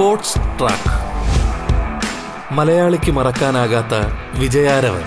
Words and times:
Sports 0.00 0.34
track. 0.34 0.92
മലയാളിക്ക് 2.54 3.10
മറക്കാനാകാത്ത 3.10 3.94
വിജയാരവൻ. 4.38 5.00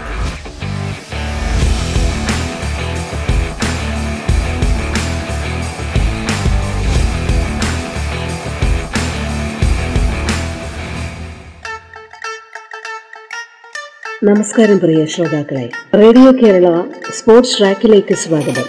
നമസ്കാരം 14.24 14.80
പ്രിയ 14.80 15.06
ശ്രോതാക്കളെ. 15.06 15.70
റേഡിയോ 15.96 16.32
കേരള 16.32 16.82
സ്പോർട്സ് 17.14 17.60
ട്രാക്കിലേക്ക് 17.60 18.14
സ്വാഗതം. 18.14 18.66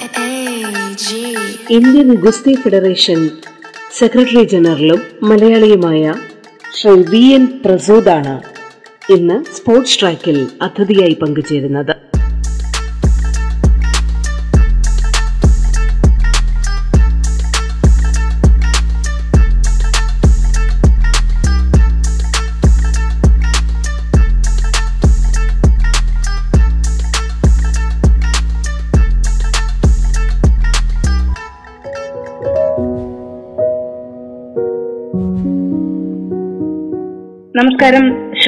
ഇന്ത്യൻ 1.70 2.14
ഗുസ്തി 2.14 2.54
ഫെഡറേഷൻ 2.54 3.30
സെക്രട്ടറി 3.98 4.42
ജനറലും 4.52 5.00
മലയാളിയുമായ 5.28 6.14
ശ്രീ 6.78 6.94
വി 7.10 7.20
എൻ 7.34 7.44
പ്രസൂദാണ് 7.64 8.32
ഇന്ന് 9.16 9.36
സ്പോർട്സ് 9.56 9.98
ട്രാക്കിൽ 10.00 10.38
അതിഥിയായി 10.66 11.16
പങ്കുചേരുന്നത്. 11.22 11.92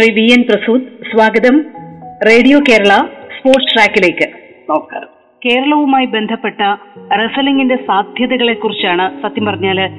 ശ്രീ 0.07 0.15
വി 0.15 0.33
എൻ 0.33 0.43
പ്രസൂദ് 0.43 0.83
സ്വാഗതം. 0.83 1.65
റേഡിയോ 2.31 2.59
കേരള 2.59 2.91
സ്പോർട്സ് 3.39 3.75
ട്രാക്കിലേക്ക്. 3.75 4.29
നമസ്കാരം. 4.71 5.07
കേരളവുമായി 5.47 6.07
ബന്ധപ്പെട്ട 6.07 6.61
റെസലിംഗിന്റെ 7.19 7.77
സാധ്യതകളെ 7.77 8.53
കുറിച്ചാണ് 8.53 9.23
സത്യം 9.23 9.45
പറഞ്ഞാൽ 9.45 9.91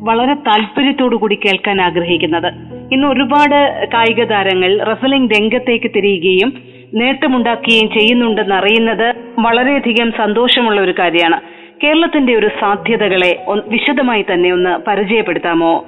വളരെ 0.00 0.34
താല്പര്യത്തോടു 0.34 1.16
കൂടി 1.16 1.34
കേൾക്കാൻ 1.34 1.80
ആഗ്രഹിക്കുന്നത്. 1.80 2.46
ഇന്ന് 2.92 3.06
ഒരുപാട് 3.06 3.88
കായിക 3.94 4.24
താരങ്ങൾ 4.24 4.84
റെസലിംഗ് 4.84 5.30
രംഗത്തേക്ക് 5.30 5.90
തിരിയുകയും 5.96 6.62
നേട്ടമുണ്ടാക്കുകയും 6.94 7.88
ചെയ്യുന്നുണ്ടെന്ന് 8.00 8.54
അറിയുന്നത് 8.54 9.14
വളരെയധികം 9.38 10.12
സന്തോഷമുള്ള 10.12 10.80
ഒരു 10.80 10.94
കാര്യമാണ്. 10.98 11.40
കേരളത്തിന്റെ 11.84 12.34
ഒരു 12.34 12.50
സാധ്യതകളെ 12.60 13.44
വിശദമായി 13.66 14.24
തന്നെ 14.32 14.52
ഒന്ന് 14.52 14.90
പരിചയപ്പെടുത്താമോ? 14.90 15.86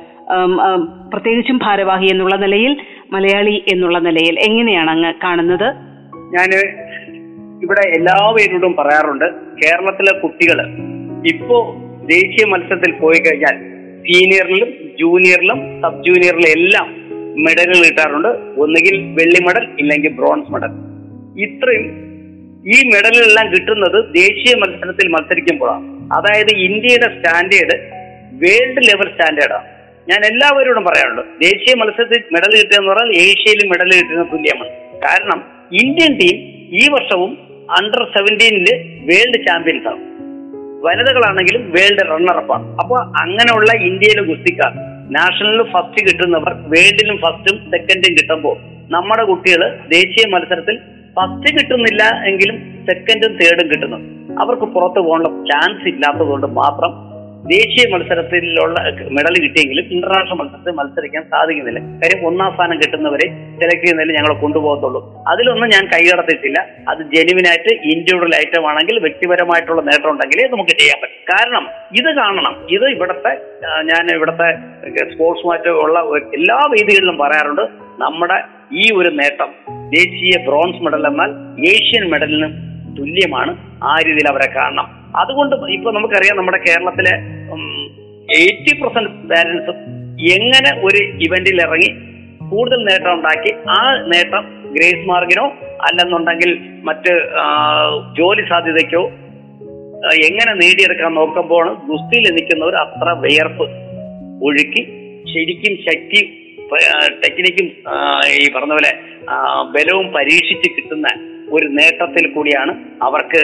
പ്രത്യേകിച്ചും 1.08 1.58
ഭാരവാഹി 1.58 2.06
എന്നുള്ള 2.06 2.36
നിലയിൽ 2.36 2.76
മലയാളി 3.12 3.64
എന്നുള്ള 3.72 3.98
നിലയിൽ 3.98 4.40
എങ്ങനെയാണ് 4.40 4.90
അങ്ങ് 4.90 5.14
കാണുന്നത്? 5.24 5.68
ഞാൻ 6.34 6.50
ഇവിടെ 7.62 7.88
എല്ലാവരോടും 7.88 8.76
പറയാറുണ്ട് 8.78 9.24
കേരളത്തിലെ 9.62 10.18
കുട്ടികൾ 10.18 10.60
ഇപ്പോ 11.26 11.76
ദേശീയ 12.04 12.46
മത്സരത്തിൽ 12.46 12.92
പോയി 12.92 13.18
കഴിഞ്ഞാൽ 13.18 13.56
സീനിയറിലും 14.00 14.68
ജൂനിയറിലും 15.00 15.82
സബ് 15.82 16.04
ജൂനിയറിലും 16.04 16.48
എല്ലാം 16.48 17.06
മെഡലുകൾ 17.44 17.84
കിട്ടാറുണ്ട്. 17.88 18.28
ഒന്നുകിൽ 18.60 18.96
വെള്ളി 18.98 19.44
മെഡൽ 19.46 19.76
ഇല്ലെങ്കിൽ 19.78 20.12
ബ്രോൺസ് 20.12 20.52
മെഡൽ. 20.52 20.72
ഇത്രയും 21.44 21.86
ഈ 22.66 22.88
മെഡലുകളെല്ലാം 22.88 23.52
കിട്ടുന്നത് 23.52 24.14
ദേശീയ 24.14 24.54
മത്സരത്തിൽ 24.56 25.08
മത്സരിക്കുമ്പോഴാണ്. 25.08 26.10
അതായത് 26.12 26.52
ഇന്ത്യയുടെ 26.56 27.08
സ്റ്റാൻഡേർഡ് 27.16 27.76
വേൾഡ് 28.32 28.88
ലെവൽ 28.88 29.08
സ്റ്റാൻഡേർഡാണ്. 29.08 29.75
ഞാൻ 30.10 30.24
എല്ലാവരോടും 30.24 30.84
പറയാറുണ്ട് 30.84 31.22
ദേശീയ 31.42 31.74
മത്സരത്തിൽ 31.74 32.20
മെഡൽ 32.34 32.52
കിട്ടുക 32.56 32.76
എന്ന് 32.76 32.90
പറഞ്ഞാൽ 32.92 33.16
ഏഷ്യയിൽ 33.22 33.68
മെഡൽ 33.68 33.90
കിട്ടുന്ന 33.92 34.24
തുല്യമാണ്. 34.32 34.70
കാരണം 35.04 35.38
ഇന്ത്യൻ 35.72 36.12
ടീം 36.18 36.36
ഈ 36.80 36.88
വർഷവും 36.92 37.38
അണ്ടർ 37.78 38.04
സെവന്റീനിൽ 38.04 38.68
വേൾഡ് 39.08 39.46
ചാമ്പ്യൻസ് 39.46 39.88
ആണ്. 39.88 40.02
വനിതകളാണെങ്കിലും 40.84 41.70
വേൾഡ് 41.70 42.06
റണ്ണറപ്പാണ് 42.10 42.76
അപ്പോൾ 42.80 42.98
അങ്ങനെയുള്ള 43.22 43.70
ഇന്ത്യയിലെ 43.82 44.22
ഗുസ്തിക്കാർ 44.22 44.72
നാഷണലിൽ 45.10 45.62
ഫസ്റ്റ് 45.62 46.08
കിട്ടുന്നവർ 46.08 46.52
വേൾഡിലും 46.74 47.16
ഫസ്റ്റും 47.16 47.70
സെക്കൻഡും 47.70 48.12
കിട്ടുമ്പോൾ 48.18 48.56
നമ്മുടെ 48.90 49.24
കുട്ടികൾ 49.24 49.62
ദേശീയ 49.88 50.24
മത്സരത്തിൽ 50.28 50.76
ഫസ്റ്റ് 51.16 51.58
കിട്ടുന്നില്ല 51.58 52.02
എങ്കിലും 52.26 52.56
സെക്കൻഡും 52.90 53.32
തേർഡും 53.36 53.68
കിട്ടുന്നു. 53.68 53.98
അവർക്ക് 54.42 54.62
പുറത്തു 54.62 55.00
പോകാനുള്ള 55.00 55.28
ചാൻസ് 55.28 55.88
ഇല്ലാത്തതുകൊണ്ട് 55.88 56.46
മാത്രം 56.46 57.15
ദേശീയ 57.44 57.94
മത്സരത്തിലുള്ള 57.94 58.80
മെഡൽ 59.08 59.42
കിട്ടിയെങ്കിലും 59.42 59.84
ഇന്റർനാഷണൽ 59.90 60.34
മത്സരത്തിൽ 60.34 60.70
മത്സരിക്കാൻ 60.70 61.22
സാധിക്കുന്നില്ല. 61.22 61.80
കാര്യം 61.80 62.26
ഒന്നാം 62.26 62.54
സ്ഥാനം 62.54 62.78
കിട്ടുന്നവരെ 62.78 63.28
സെലക്ട് 63.28 63.86
ചെയ്യുന്നതിൽ 63.86 64.12
ഞങ്ങൾ 64.12 64.40
കൊണ്ടുപോകത്തുള്ളൂ. 64.40 65.24
അതിലൊന്നും 65.28 65.68
ഞാൻ 65.68 65.84
കൈകടത്തിയിട്ടില്ല 65.86 66.66
അത് 66.88 66.98
ജെനുവിനായിട്ട് 66.98 67.74
ഇൻഡിവിജ്വൽ 67.74 68.34
ഐറ്റം 68.36 68.68
ആണെങ്കിൽ 68.68 68.98
വ്യക്തിപരമായിട്ടുള്ള 68.98 69.82
നേട്ടം 69.82 70.10
ഉണ്ടെങ്കിലേ 70.10 70.48
നമുക്ക് 70.48 70.70
ചെയ്യാൻ 70.70 71.00
പറ്റും. 71.02 71.34
കാരണം 71.34 71.68
ഇത് 71.98 72.16
കാണണം. 72.16 72.66
ഇത് 72.70 72.88
ഇവിടുത്തെ 72.88 73.28
ഞാൻ 73.82 74.16
ഇവിടുത്തെ 74.16 74.52
സ്പോർട്സുമായിട്ട് 75.14 75.68
ഉള്ള 75.68 76.00
എല്ലാ 76.34 76.56
വേദികളിലും 76.56 77.18
പറയാറുണ്ട്. 77.18 77.62
നമ്മുടെ 77.98 78.44
ഈ 78.72 78.94
ഒരു 78.94 79.08
നേട്ടം 79.08 79.50
ദേശീയ 79.88 80.46
ബ്രോൺസ് 80.46 80.82
മെഡൽ 80.82 81.06
എന്നാൽ 81.06 81.30
ഏഷ്യൻ 81.68 82.10
മെഡലിനും 82.10 82.54
തുല്യമാണ്. 82.98 83.56
ആ 83.84 83.96
രീതിയിൽ 84.06 84.28
അവരെ 84.28 84.52
കാണണം. 84.56 85.05
അതുകൊണ്ട് 85.16 85.54
ഇപ്പൊ 85.70 85.90
നമുക്കറിയാം 85.90 86.36
നമ്മുടെ 86.36 86.58
കേരളത്തിലെ 86.58 87.14
എയ്റ്റി 88.34 88.72
പെർസെന്റ് 88.80 89.12
പാരന്റ്സും 89.30 89.78
എങ്ങനെ 90.34 90.70
ഒരു 90.84 91.00
ഇവന്റിൽ 91.24 91.60
ഇറങ്ങി 91.60 91.90
കൂടുതൽ 92.48 92.80
നേട്ടം 92.84 93.12
ഉണ്ടാക്കി 93.14 93.52
ആ 93.68 93.78
നേട്ടം 94.06 94.44
ഗ്രേസ് 94.72 95.08
മാർഗിനോ 95.08 95.44
അല്ലെന്നുണ്ടെങ്കിൽ 95.80 96.50
മറ്റ് 96.82 97.12
ജോലി 98.18 98.42
സാധ്യതയ്ക്കോ 98.48 99.02
എങ്ങനെ 100.24 100.52
നേടിയെടുക്കാൻ 100.54 101.12
നോക്കുമ്പോൾ 101.14 101.66
ഗുസ്തിയിൽ 101.86 102.26
നിൽക്കുന്നവർ 102.34 102.74
അത്ര 102.74 103.10
വിയർപ്പ് 103.20 103.66
ഒഴുക്കി 104.44 104.82
ശരിക്കും 105.24 105.74
ശക്തി 105.86 106.20
ടെക്നിക്കും 107.24 107.66
ഈ 108.36 108.46
പറഞ്ഞ 108.52 108.72
പോലെ 108.72 108.92
ബലവും 109.72 110.06
പരീക്ഷിച്ച് 110.12 110.68
കിട്ടുന്ന 110.70 111.08
ഒരു 111.56 111.66
നേട്ടത്തിൽ 111.78 112.24
കൂടിയാണ് 112.34 112.72
അവർക്ക് 113.08 113.40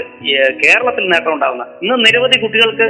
കേരളത്തിൽ 0.62 1.05
നേട്ടം 1.12 1.33
ഉണ്ടാകുന്നത് 1.34 1.69
ഇന്ന് 1.83 1.97
നിരവധി 2.06 2.39
കുട്ടികൾക്ക് 2.43 2.87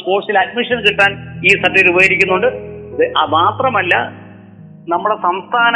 സ്പോർട്സിൽ 0.00 0.38
അഡ്മിഷൻ 0.44 0.80
കിട്ടാൻ 0.86 1.12
ഈ 1.48 1.52
സർട്ടിഫിക്കറ്റ് 1.62 1.92
ഉപകരിക്കുന്നുണ്ട് 1.94 2.48
ഇത് 2.94 3.04
മാത്രമല്ല 3.38 3.94
നമ്മുടെ 4.92 5.16
സംസ്ഥാന 5.26 5.74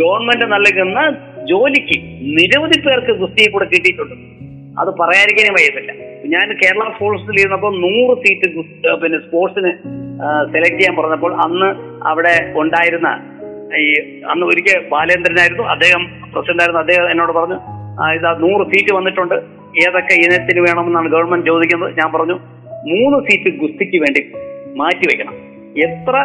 ഗവൺമെന്റ് 0.00 0.46
നൽകുന്ന 0.54 1.00
ജോലിക്ക് 1.50 1.96
നിരവധി 2.38 2.78
പേർക്ക് 2.86 3.12
ഗുസ്തിയെ 3.20 3.48
കൂടെ 3.50 3.66
കിട്ടിയിട്ടുണ്ട്. 3.72 4.14
അത് 4.80 4.90
പറയാതിരിക്കാനേ 5.00 5.52
വയ്യത്തില്ല. 5.56 5.92
ഞാൻ 6.32 6.46
കേരള 6.62 6.82
സ്പോർട്സിൽ 6.94 7.38
ഇരുന്നപ്പോൾ 7.42 7.72
നൂറ് 7.84 8.14
സീറ്റ് 8.22 8.48
പിന്നെ 9.02 9.18
സ്പോർട്സിന് 9.26 9.70
സെലക്ട് 10.52 10.78
ചെയ്യാൻ 10.78 10.94
പറഞ്ഞപ്പോൾ 10.98 11.32
അന്ന് 11.44 11.68
അവിടെ 12.10 12.34
ഉണ്ടായിരുന്ന 12.62 13.08
ഈ 13.82 13.86
അന്ന് 14.32 14.44
ഒരിക്കൽ 14.50 14.76
ബാലേന്ദ്രനായിരുന്നു. 14.92 15.64
അദ്ദേഹം 15.74 16.02
പ്രസിഡന്റ് 16.36 16.62
ആയിരുന്നു 16.62 16.80
അദ്ദേഹം 16.80 17.10
എന്നോട് 17.10 17.32
പറഞ്ഞു 17.32 17.58
"ആ, 18.02 18.12
ഇതാ 18.12 18.38
നൂറ് 18.38 18.66
സീറ്റ് 18.66 18.94
വന്നിട്ടുണ്ട്. 18.94 19.34
ഏതൊക്കെ 19.82 20.14
ഇനത്തിന് 20.14 20.60
വേണമെന്നാണ് 20.60 21.08
ഗവൺമെന്റ് 21.08 21.46
ചോദിക്കുന്നത്? 21.46 21.90
ഞാൻ 21.92 22.12
പറഞ്ഞു 22.12 22.34
മൂന്ന് 22.86 23.18
സീറ്റ് 23.26 23.56
ഗുസ്തിക്ക് 23.58 23.96
വേണ്ടി 23.96 24.22
മാറ്റിവെക്കണം 24.76 25.34
എത്ര 25.78 26.16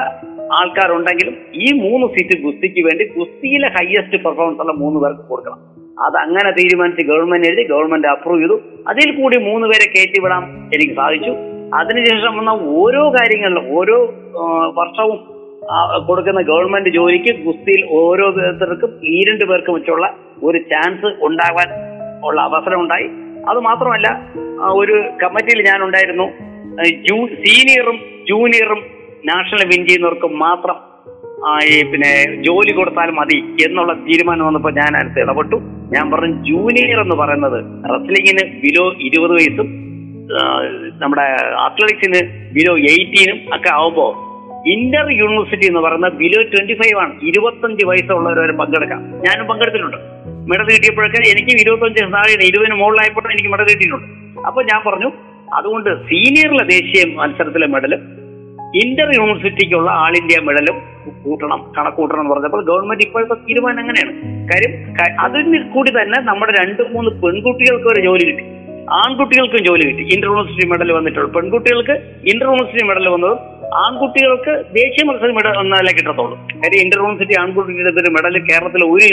ആൾക്കാരുണ്ടെങ്കിലും 0.54 1.36
ഈ 1.56 1.82
മൂന്ന് 1.82 2.08
സീറ്റ് 2.08 2.44
ഗുസ്തിക്ക് 2.44 2.82
വേണ്ടി 2.86 3.04
ഗുസ്തിയിലെ 3.18 3.68
ഹയസ്റ്റ് 3.68 4.24
പെർഫോമൻസ് 4.24 4.62
ഉള്ള 4.62 4.74
മൂന്ന് 4.74 5.00
പേർക്ക് 5.00 5.22
കൊടുക്കണം. 5.22 5.60
അത് 6.06 6.18
അങ്ങനെ 6.18 6.52
തീരുമാനിച്ച് 6.52 7.02
ഗവൺമെന്റ് 7.08 7.48
എഴുതി 7.48 7.64
ഗവൺമെന്റ് 7.70 8.08
അപ്രൂവ് 8.08 8.42
ചെയ്തു. 8.42 8.62
അതിൽ 8.88 9.22
കൂടി 9.22 9.38
മൂന്ന് 9.38 9.68
പേരെ 9.68 9.92
കയറ്റിവിടാൻ 9.92 10.44
എനിക്ക് 10.76 10.94
സാധിച്ചു. 10.94 11.32
അതിനുശേഷം 11.76 12.38
വന്ന 12.38 12.50
ഓരോ 12.78 13.12
കാര്യങ്ങളിലും 13.12 13.78
ഓരോ 13.78 13.98
വർഷവും 14.74 15.20
കൊടുക്കുന്ന 16.06 16.42
ഗവൺമെന്റ് 16.42 16.90
ജോലിക്ക് 16.90 17.44
ഗുസ്തിയിൽ 17.44 17.86
ഓരോ 17.90 18.28
ഓരോരുത്തർക്കും 18.28 19.00
ഈ 19.04 19.24
രണ്ടു 19.24 19.46
പേർക്കും 19.46 19.74
വെച്ചുള്ള 19.74 20.14
ഒരു 20.44 20.58
ചാൻസ് 20.58 21.06
ഉണ്ടാകാൻ 21.06 21.70
ഉള്ള 22.26 22.42
അവസരം 22.42 22.82
ഉണ്ടായി. 22.82 23.08
അത് 23.50 23.60
മാത്രമല്ല 23.60 24.30
ഒരു 24.62 25.10
കമ്മിറ്റിയിൽ 25.24 25.66
ഞാൻ 25.66 25.84
ഉണ്ടായിരുന്നു 25.84 26.24
ജൂ- 26.84 27.36
സീനിയറും 27.36 28.00
ജൂനിയറും 28.30 28.84
നാഷണൽ 29.26 29.66
വിൻ 29.66 29.88
ചെയ്യുന്നവർക്ക് 29.88 30.26
മാത്രം 30.26 30.76
ഈ 31.66 31.92
പിന്നെ 31.92 32.42
ജോലി 32.42 32.72
കൊടുത്താൽ 32.72 33.12
മതി 33.12 33.38
എന്നുള്ള 33.38 33.94
തീരുമാനം 33.94 34.46
വന്നപ്പോൾ 34.46 34.74
ഞാൻ 34.74 34.98
അടുത്ത് 34.98 35.20
ഇടപെട്ടു. 35.20 35.56
ഞാൻ 35.94 36.12
പറഞ്ഞു 36.12 36.44
ജൂനിയർ 36.44 37.02
എന്ന് 37.02 37.16
പറയുന്നത് 37.16 37.64
റെസ്ലിംഗിന് 37.90 38.62
ബിലോ 38.62 38.94
ഇരുപത് 38.94 39.32
വയസ്സും 39.32 39.70
നമ്മുടെ 41.00 41.22
അത്ലറ്റിക്സിന് 41.62 42.52
ബിലോ 42.54 42.78
എയ്റ്റീനും 42.78 43.56
ഒക്കെ 43.56 43.70
ആവുമ്പോൾ 43.74 44.31
ഇന്റർ 44.68 45.12
യൂണിവേഴ്സിറ്റി 45.12 45.66
എന്ന് 45.66 45.80
പറയുന്നത് 45.80 46.14
ബിലോ 46.14 46.42
ട്വന്റി 46.42 46.74
ഫൈവ് 46.74 47.00
ആണ്. 47.02 47.14
ഇരുപത്തഞ്ച് 47.24 47.86
വയസ്സുള്ളവർ 47.86 48.40
വരെ 48.40 48.54
പങ്കെടുക്കാം. 48.54 49.02
ഞാനും 49.12 49.48
പങ്കെടുത്തിട്ടുണ്ട്. 49.48 49.98
മെഡൽ 50.50 50.64
കിട്ടിയപ്പോഴൊക്കെ 50.64 51.18
എനിക്കും 51.32 51.62
ഇരുപത്തഞ്ച് 51.62 52.02
താഴെയാണ് 52.02 52.44
ഇരുപതിന് 52.44 52.76
മുകളിലായപ്പോഴും 52.76 53.32
എനിക്ക് 53.32 53.50
മെഡൽ 53.50 53.64
കിട്ടിയിട്ടുണ്ട്. 53.64 54.08
അപ്പൊ 54.48 54.64
ഞാൻ 54.64 54.82
പറഞ്ഞു 54.90 55.12
അതുകൊണ്ട് 55.54 55.90
സീനിയറിലെ 55.90 56.64
ദേശീയ 56.64 57.16
മത്സരത്തിലെ 57.16 57.68
മെഡലും 57.68 58.00
ഇന്റർ 58.76 59.10
യൂണിവേഴ്സിറ്റിക്കുള്ള 59.18 59.92
ആൾ 59.92 60.14
ഇന്ത്യ 60.18 60.40
മെഡലും 60.42 60.78
കൂട്ടണം 61.24 61.74
കണക്കൂട്ടണം 61.78 62.22
എന്ന് 62.22 62.34
പറഞ്ഞപ്പോൾ 62.34 62.66
ഗവൺമെന്റ് 62.66 63.04
ഇപ്പോഴത്തെ 63.04 63.34
തീരുമാനം 63.34 63.80
എങ്ങനെയാണ് 63.80 64.14
കാര്യം 64.50 64.74
അതിന് 65.20 65.70
കൂടി 65.70 65.92
തന്നെ 65.92 66.22
നമ്മുടെ 66.22 66.52
രണ്ട് 66.52 66.82
മൂന്ന് 66.94 67.22
പെൺകുട്ടികൾക്ക് 67.22 67.88
ഒരു 67.88 68.02
ജോലി 68.02 68.26
കിട്ടി. 68.26 68.44
ആൺകുട്ടികൾക്കും 68.90 69.66
ജോലി 69.66 69.84
കിട്ടി. 69.88 70.04
ഇന്റർ 70.16 70.28
യൂണിവേഴ്സിറ്റി 70.28 70.68
മെഡൽ 70.68 70.92
വന്നിട്ടുള്ളൂ 70.92 71.32
പെൺകുട്ടികൾക്ക് 71.34 71.92
ഇന്റർ 72.32 72.48
യൂണിവേഴ്സിറ്റി 72.48 72.84
മെഡൽ 72.88 73.10
വന്നതും 73.10 73.40
ആൺകുട്ടികൾക്ക് 73.76 74.66
ദേശീയ 74.76 75.04
മത്സര 75.10 75.32
മെഡൽ 75.32 75.60
എന്നാലേ 75.60 75.94
കിട്ടത്തുള്ളൂ 75.98 76.36
കാര്യം 76.64 76.82
ഇന്റർ 76.82 76.98
യൂണിവേഴ്സിറ്റി 76.98 77.42
ആൺകുട്ടികളുടെ 77.42 78.02
ഒരു 78.02 78.12
മെഡൽ 78.12 78.40
കേരളത്തിലെ 78.52 78.86
ഒരു 78.86 79.08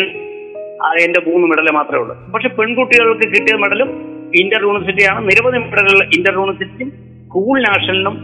എന്റെ 1.05 1.21
മൂന്ന് 1.31 1.47
മെഡൽ 1.49 1.71
മാത്രമേ 1.71 2.01
ഉള്ളൂ. 2.01 2.17
പക്ഷെ 2.35 2.49
പെൺകുട്ടികൾക്ക് 2.49 3.29
കിട്ടിയ 3.29 3.57
മെഡലും 3.57 3.89
ഇന്റർ 4.35 4.63
യൂണിവേഴ്സിറ്റിയാണ് 4.63 5.29
നിരവധി 5.29 5.59
മെഡലുകൾ 5.59 6.09
ഇന്റർ 6.17 6.35
യൂണിവേഴ്സിറ്റിയും 6.35 6.91
സ്കൂൾ 7.27 7.63
നാഷണലിനും 7.63 8.17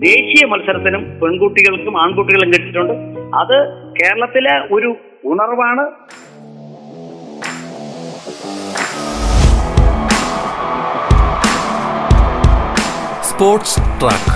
ദേശീയ 0.00 0.46
മത്സരത്തിനും 0.46 1.20
പെൺകുട്ടികൾക്കും 1.20 2.02
ആൺകുട്ടികളും 2.02 2.52
കിട്ടിയിട്ടുണ്ട്. 2.52 2.94
അത് 3.36 3.56
കേരളത്തിലെ 4.00 4.74
ഒരു 4.74 4.96
ഉണർവാണ്. 5.24 5.84
Sports 13.36 13.80
track. 14.00 14.34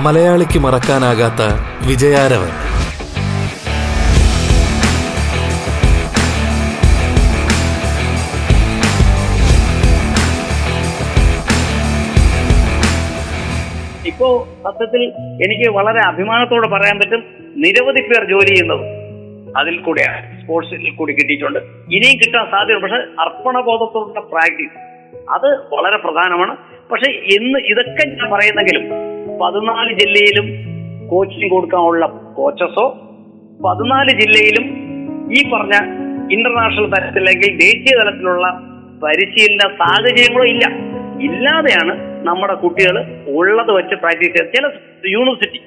മലയാളിക്ക് 0.00 0.58
മറക്കാനാകാത്ത 0.58 1.40
വിജയാരവൻ. 1.88 2.52
ഇപ്പോ 14.06 14.48
സത്യത്തിൽ 14.64 15.02
എനിക്ക് 15.44 15.70
വളരെ 15.70 16.00
അഭിമാനത്തോടെ 16.00 16.68
പറയാൻ 16.68 16.98
പറ്റും 16.98 17.24
നിരവധി 17.56 18.00
പേർ 18.00 18.24
ജോലി 18.30 18.48
ചെയ്യുന്നത് 18.48 18.86
അതിൽ 19.56 19.78
കൂടെയാണ്. 19.78 20.42
സ്പോർട്സിൽ 20.42 20.90
കൂടി 20.90 21.12
കിട്ടിയിട്ടുണ്ട്. 21.12 21.58
ഇനിയും 21.96 22.18
കിട്ടാൻ 22.18 22.46
സാധ്യത 22.50 22.78
പക്ഷെ 22.78 22.96
അർപ്പണബോധത്തോടുള്ള 22.96 24.20
പ്രാക്ടീസ് 24.20 24.92
അത് 25.30 25.48
വളരെ 25.74 25.96
പ്രധാനമാണ്. 25.96 26.56
പക്ഷെ 26.92 27.10
ഇന്ന് 27.10 27.58
ഇതൊക്കെ 27.58 28.08
ഞാൻ 28.08 28.30
പറയുന്നെങ്കിലും 28.30 28.84
പതിനാല് 29.38 29.98
ജില്ലയിലും 29.98 30.46
കോച്ചിങ് 31.08 31.50
കൊടുക്കാനുള്ള 31.50 32.06
കോച്ചസോ 32.06 32.90
പതിനാല് 33.66 34.08
ജില്ലയിലും 34.08 34.66
ഈ 35.36 35.50
പറഞ്ഞ 35.50 35.76
ഇന്റർനാഷണൽ 36.32 36.86
തലത്തിലെങ്കിൽ 36.86 37.58
ദേശീയ 37.58 38.00
തലത്തിലുള്ള 38.00 38.46
പരിശീലന 39.04 39.58
സാഹചര്യങ്ങളോ 39.58 40.44
ഇല്ല. 40.44 40.64
ഇല്ലാതെയാണ് 41.22 42.26
നമ്മുടെ 42.26 42.54
കുട്ടികൾ 42.54 43.22
ഉള്ളത് 43.26 43.70
വെച്ച് 43.70 43.94
പ്രാക്ടീസ് 43.94 44.32
ചെയ്യുന്നത്. 44.32 44.54
ചില 44.56 44.66
university 45.12 45.58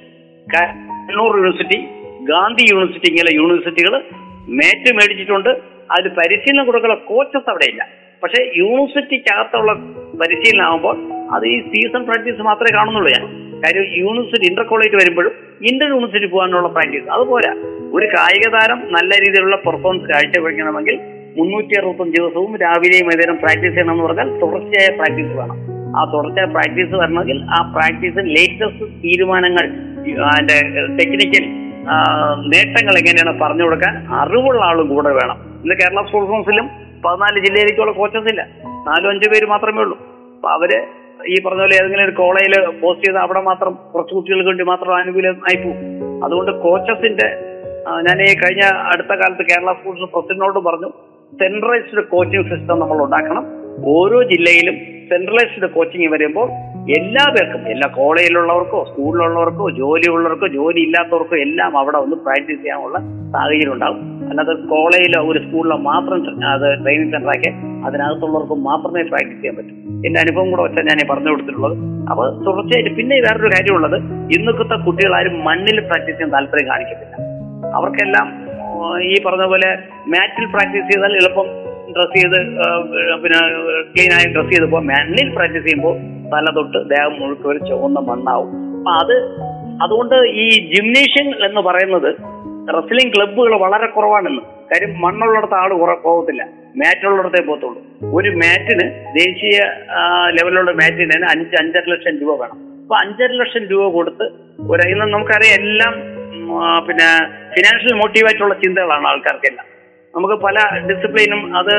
Kannur 0.56 1.36
university 1.36 1.78
Gandhi 2.26 2.66
university 2.72 3.10
ഇങ്ങനെ 3.10 3.36
യൂണിവേഴ്സിറ്റികൾ 3.36 4.04
മേറ്റ് 4.48 4.94
മേടിച്ചിട്ടുണ്ട്. 4.94 5.50
അതിൽ 5.92 6.10
പരിശീലനം 6.10 6.66
കൊടുക്കുന്ന 6.66 6.96
കോച്ചസ് 6.96 7.50
അവിടെ 7.50 7.66
ഇല്ല. 7.72 7.88
പക്ഷെ 8.24 8.52
യൂണിവേഴ്സിറ്റിക്കകത്തുള്ള 8.56 9.74
പരിശീലനം 10.22 10.66
ആകുമ്പോൾ 10.66 11.15
അത് 11.32 11.46
ഈ 11.48 11.62
സീസൺ 11.62 12.04
പ്രാക്ടീസ് 12.04 12.42
മാത്രമേ 12.42 12.72
കാണുന്നുള്ളൂ 12.78 13.12
ഞാൻ. 13.12 13.24
കാര്യം 13.62 13.86
യൂണിവേഴ്സിറ്റി 13.98 14.48
ഇന്റർ 14.50 14.64
കോളേജ് 14.64 14.96
വരുമ്പോഴും 14.96 15.32
ഇന്റർ 15.62 15.88
യൂണിവേഴ്സിറ്റി 15.88 16.26
പോകാനുള്ള 16.26 16.68
പ്രാക്ടീസ് 16.68 17.10
അതുപോലെ 17.10 17.50
ഒരു 17.94 18.06
കായിക 18.06 18.46
താരം 18.56 18.80
നല്ല 18.92 19.12
രീതിയിലുള്ള 19.16 19.56
പെർഫോമൻസ് 19.56 20.10
കാഴ്ചവെക്കണമെങ്കിൽ 20.12 21.00
മുന്നൂറ്റി 21.38 21.80
അറുപത്തഞ്ച് 21.80 22.18
ദിവസവും 22.18 22.52
രാവിലെയും 22.56 23.08
വൈകുന്നേരം 23.08 23.38
പ്രാക്ടീസ് 23.38 23.74
ചെയ്യണമെന്ന് 23.74 24.04
പറഞ്ഞാൽ 24.04 24.40
തുടർച്ചയായ 24.40 24.90
പ്രാക്ടീസ് 24.96 25.34
വേണം. 25.38 25.58
ആ 25.98 26.12
തുടർച്ചയായ 26.14 26.48
പ്രാക്ടീസ് 26.48 26.96
വരണമെങ്കിൽ 26.96 27.44
ആ 27.58 27.72
പ്രാക്ടീസ് 27.76 28.18
ലേറ്റസ്റ്റ് 28.36 28.88
തീരുമാനങ്ങൾ 29.04 29.66
അതിന്റെ 30.32 30.58
ടെക്നിക്കൽ 31.00 31.46
നേട്ടങ്ങൾ 32.54 32.96
എങ്ങനെയാണ് 33.02 33.40
പറഞ്ഞു 33.40 33.64
കൊടുക്കാൻ 33.64 34.08
അറിവുള്ള 34.22 34.62
ആളും 34.66 34.88
കൂടെ 34.88 35.10
വേണം. 35.10 35.38
ഇന്ന് 35.64 35.76
കേരള 35.76 36.02
സ്കൂൾ 36.08 36.26
കൗൺസിലും 36.26 36.68
പതിനാല് 37.06 37.40
ജില്ലയിലേക്കുള്ള 37.46 37.92
കോച്ചസ് 37.92 38.30
ഇല്ല. 38.30 38.42
നാലും 38.88 39.10
അഞ്ചു 39.10 39.30
പേര് 39.30 39.46
മാത്രമേ 39.46 39.82
ഉള്ളൂ. 39.82 39.98
അപ്പൊ 40.36 40.50
അവർ 40.50 40.72
ഈ 41.30 41.36
പറഞ്ഞ 41.46 41.62
പോലെ 41.62 41.76
ഏതെങ്കിലും 41.76 42.04
ഒരു 42.06 42.12
കോളേജിൽ 42.12 42.54
പോസ്റ്റ് 42.82 43.06
ചെയ്ത് 43.06 43.20
അവിടെ 43.20 43.42
മാത്രം 43.42 43.74
കുറച്ച് 43.94 44.14
കുട്ടികൾക്ക് 44.16 44.50
വേണ്ടി 44.50 44.64
മാത്രം 44.64 44.92
ആനുകൂല്യമായി 44.98 45.56
പോകും 45.56 45.80
അതുകൊണ്ട് 46.24 46.52
കോച്ചസിന്റെ 46.66 47.28
ഞാൻ 48.02 48.18
ഈ 48.22 48.30
കഴിഞ്ഞ 48.34 48.64
അടുത്ത 48.92 49.14
കാലത്ത് 49.22 49.44
കേരള 49.50 49.72
സ്കൂൾസ് 49.74 50.12
പ്രസിഡന്റിനോട് 50.14 50.60
പറഞ്ഞു 50.60 50.90
സെൻട്രലൈസ്ഡ് 51.40 52.04
കോച്ചിങ് 52.08 52.44
സിസ്റ്റം 52.44 52.80
നമ്മൾ 52.80 52.98
ഉണ്ടാക്കണം. 53.04 53.46
ഓരോ 53.96 54.24
ജില്ലയിലും 54.24 54.76
സെൻട്രലൈസ്ഡ് 55.10 55.70
കോച്ചിങ് 55.70 56.12
വരുമ്പോൾ 56.12 56.48
എല്ലാ 56.94 57.34
പേർക്കും 57.36 57.62
എല്ലാ 57.68 57.88
കോളേജിലുള്ളവർക്കോ 57.96 58.86
സ്കൂളിലുള്ളവർക്കോ 58.90 59.70
ജോലിയുള്ളവർക്കോ 59.70 60.48
ജോലി 60.48 60.80
ഇല്ലാത്തവർക്കോ 60.80 61.36
എല്ലാം 61.36 61.78
അവിടെ 61.78 61.98
ഒന്ന് 61.98 62.16
പ്രാക്ടീസ് 62.16 62.60
ചെയ്യാനുള്ള 62.60 62.98
സാഹചര്യം 63.34 63.74
ഉണ്ടാവും 63.74 64.30
അല്ലാതെ 64.30 64.54
കോളേജിലോ 64.54 65.22
ഒരു 65.32 65.40
സ്കൂളിലോ 65.40 65.78
മാത്രം 65.78 66.46
അത് 66.52 66.84
ട്രെയിനിങ് 66.84 67.12
സെന്റർ 67.12 67.28
ആക്കി 67.28 67.52
അതിനകത്തുള്ളവർക്ക് 67.86 68.54
മാത്രമേ 68.54 69.02
പ്രാക്ടീസ് 69.02 69.42
ചെയ്യാൻ 69.42 69.56
പറ്റൂ. 69.56 69.74
എന്റെ 70.08 70.20
അനുഭവം 70.20 70.52
കൂടെ 70.52 70.62
വെച്ചാൽ 70.62 70.84
ഞാൻ 70.84 71.08
പറഞ്ഞു 71.10 71.30
കൊടുത്തിട്ടുള്ളത്. 71.30 71.76
അപ്പൊ 72.12 72.24
തുടർച്ചയായിട്ട് 72.46 72.96
പിന്നെ 72.96 73.16
വേറൊരു 73.16 73.48
കാര്യമുള്ളത് 73.48 73.98
ഇന്നത്തെ 74.38 74.78
കുട്ടികൾ 74.86 75.16
ആരും 75.16 75.44
മണ്ണിൽ 75.44 75.80
പ്രാക്ടീസ് 75.80 76.18
ചെയ്യാൻ 76.18 76.32
താല്പര്യം 76.32 76.68
കാണിക്കത്തില്ല. 76.68 77.16
അവർക്കെല്ലാം 77.76 78.28
ഈ 79.02 79.24
പറഞ്ഞ 79.26 79.46
പോലെ 79.46 79.78
മാറ്റിൽ 80.08 80.46
പ്രാക്ടീസ് 80.46 80.94
ചെയ്താൽ 80.94 81.14
എളുപ്പം 81.14 81.48
ഡ്രസ് 81.94 82.16
ചെയ്ത് 82.18 82.40
പിന്നെ 83.24 83.40
ക്ലീൻ 83.92 84.12
ആയി 84.18 84.28
ഡ്രസ് 84.36 84.52
ചെയ്ത് 84.54 84.68
മണ്ണിൽ 84.92 85.30
പ്രാക്ടീസ് 85.36 85.66
ചെയ്യുമ്പോൾ 85.66 85.96
തല 86.34 86.52
തൊട്ട് 86.58 86.80
ദേഹം 86.94 87.14
മുഴുക്ക 87.20 87.46
ഒരു 87.54 87.60
ചുവന്ന 87.70 88.00
മണ്ണാവും. 88.10 88.50
അപ്പൊ 88.78 88.92
അത് 89.02 89.16
അതുകൊണ്ട് 89.84 90.16
ഈ 90.44 90.48
ജിംനേഷ്യൻ 90.74 91.28
എന്ന് 91.48 91.62
പറയുന്നത് 91.68 92.10
റെസ്ലിംഗ് 92.76 93.12
ക്ലബ്ബുകൾ 93.16 93.54
വളരെ 93.64 93.88
കുറവാണെന്ന്. 93.96 94.44
കാര്യം 94.70 94.94
മണ്ണുള്ളിടത്ത് 95.04 95.58
ആൾ 95.62 95.72
കുറെ 95.82 95.96
പോകത്തില്ല 96.06 96.44
മാറ്റുള്ളിടത്തേ 96.82 97.42
പോകത്തുള്ളൂ 97.50 97.82
ഒരു 98.18 98.30
മാറ്റിന് 98.42 98.86
ദേശീയ 99.20 99.58
ലെവലിലുള്ള 100.38 100.72
മാറ്റിന് 100.82 101.18
അഞ്ച് 101.34 101.56
അഞ്ചര 101.62 101.84
ലക്ഷം 101.94 102.16
രൂപ 102.22 102.32
വേണം. 102.42 102.58
അപ്പൊ 102.84 102.96
അഞ്ചര 103.04 103.30
ലക്ഷം 103.42 103.64
രൂപ 103.74 103.86
കൊടുത്ത് 103.98 104.26
ഒരു 104.74 104.84
ഇന്ന് 104.94 105.06
നമുക്കറിയാം 105.14 105.56
എല്ലാം 105.62 105.94
പിന്നെ 106.88 107.08
ഫിനാൻഷ്യൽ 107.54 107.94
മോട്ടീവായിട്ടുള്ള 108.02 108.56
ചിന്തകളാണ് 108.64 109.08
ആൾക്കാർക്കെല്ലാം. 109.12 109.68
നമുക്ക് 110.16 110.34
പല 110.34 110.58
ഡിസിപ്ലിനും 110.90 111.58
അത് 111.58 111.74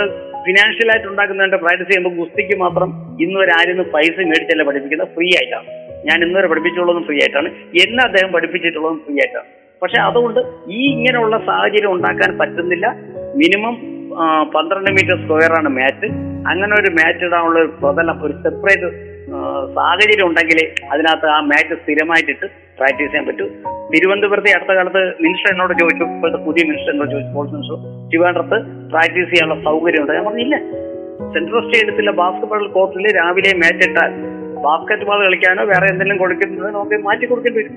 ഫിനാൻഷ്യൽ 0.47 0.89
ആയിട്ട് 0.91 1.09
ഉണ്ടാക്കുന്നതിന്റെ 1.09 1.57
പ്രാക്ടീസ് 1.57 1.89
ചെയ്യുമ്പോൾ 1.89 2.15
ഗുസ്തിക്ക് 2.17 2.59
മാത്രം 2.61 2.89
ഇന്ന് 3.21 3.41
വരെ 3.41 3.53
ആരും 3.59 3.91
പൈസ 3.95 4.17
മേടിച്ചല്ല 4.19 4.63
പഠിപ്പിക്കുന്നത്? 4.63 5.09
ഫ്രീ 5.09 5.27
ആയിട്ടാണ്. 5.27 5.67
ഞാൻ 6.09 6.25
ഇന്ന് 6.25 6.39
വരെ 6.39 6.47
പഠിപ്പിച്ചുള്ളതും 6.47 7.03
ഫ്രീ 7.03 7.17
ആയിട്ടാണ്. 7.17 7.49
എന്നെ 7.85 8.03
അദ്ദേഹം 8.05 8.33
പഠിപ്പിച്ചിട്ടുള്ളതും 8.33 8.99
ഫ്രീ 9.07 9.15
ആയിട്ടാണ്. 9.15 9.49
പക്ഷെ 9.83 10.01
അതുകൊണ്ട് 10.01 10.41
ഈ 10.69 10.93
ഇങ്ങനെയുള്ള 10.93 11.39
സാഹചര്യം 11.47 11.93
ഉണ്ടാക്കാൻ 11.93 12.39
പറ്റുന്നില്ല. 12.39 12.87
മിനിമം 13.37 13.75
പന്ത്രണ്ട് 14.55 14.91
മീറ്റർ 14.91 15.17
സ്ക്വയർ 15.23 15.53
ആണ് 15.59 15.69
മാറ്റ് 15.69 16.07
അങ്ങനെ 16.51 16.75
ഒരു 16.81 16.91
മാറ്റ് 16.91 17.25
ഇടാനുള്ള 17.25 17.59
ഒരു 17.59 17.73
പ്രതലം 17.83 18.25
ഒരു 18.25 18.33
സെപ്പറേറ്റ് 18.33 18.89
സാഹചര്യം 19.75 20.27
ഉണ്ടെങ്കിൽ 20.27 20.59
അതിനകത്ത് 20.93 21.27
ആ 21.27 21.41
മാറ്റ് 21.41 21.75
സ്ഥിരമായിട്ടിട്ട് 21.83 22.66
പ്രാക്ടീസ് 22.79 23.09
ചെയ്യാൻ 23.11 23.27
പറ്റൂ. 23.27 23.47
തിരുവനന്തപുരത്തെ 23.93 24.51
അടുത്ത 24.57 24.73
കാലത്ത് 24.79 25.03
മിനിസ്റ്റർ 25.25 25.51
എന്നോട് 25.53 25.73
ചോദിച്ചു. 25.83 26.05
ഇപ്പോഴത്തെ 26.05 26.41
പുതിയ 26.47 26.63
മിനിസ്റ്റർ 26.71 26.93
എന്നോട് 26.93 27.11
ചോദിച്ചു. 27.11 27.31
സ്പോർട്സ് 27.31 27.55
മിനിസ്റ്റർ 27.55 27.79
തിരുവനന്തപുരത്ത് 28.13 28.59
പ്രാക്ടീസ് 28.93 29.29
ചെയ്യാനുള്ള 29.31 29.57
സൗകര്യം 29.69 30.03
ഉണ്ട്? 30.03 30.13
ഞാൻ 30.19 30.25
പറഞ്ഞില്ല. 30.29 30.57
സെൻട്രൽ 31.35 31.61
സ്റ്റേഡിയത്തിലെ 31.67 32.13
ബാസ്കറ്റ്ബോൾ 32.21 32.67
കോർട്ടിൽ 32.77 33.07
രാവിലെ 33.17 33.53
മാച്ച് 33.63 33.89
ഇട്ടാൽ 33.89 34.11
ബാസ്കറ്റ് 34.65 35.07
ബോൾ 35.09 35.21
കളിക്കാനോ 35.25 35.65
വേറെ 35.73 35.87
എന്തെങ്കിലും 35.93 36.19
കൊടുക്കുന്നത് 36.19 36.75
നമുക്ക് 36.75 36.97
മാറ്റി 37.07 37.27
കൊടുക്കേണ്ടി 37.31 37.61
വരും. 37.61 37.75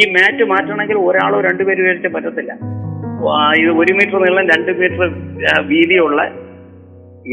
ഈ 0.00 0.02
മാറ്റ് 0.16 0.44
മാറ്റണമെങ്കിൽ 0.50 0.98
ഒരാളോ 1.06 1.40
രണ്ടുപേരും 1.40 1.84
മേടിച്ച് 1.84 2.08
പറ്റത്തില്ല. 2.08 2.52
ഇത് 3.60 3.70
ഒരു 3.80 3.92
മീറ്റർ 3.98 4.18
നീളം 4.24 4.44
രണ്ട് 4.52 4.70
മീറ്റർ 4.80 5.02
വീതിയുള്ള 5.70 6.22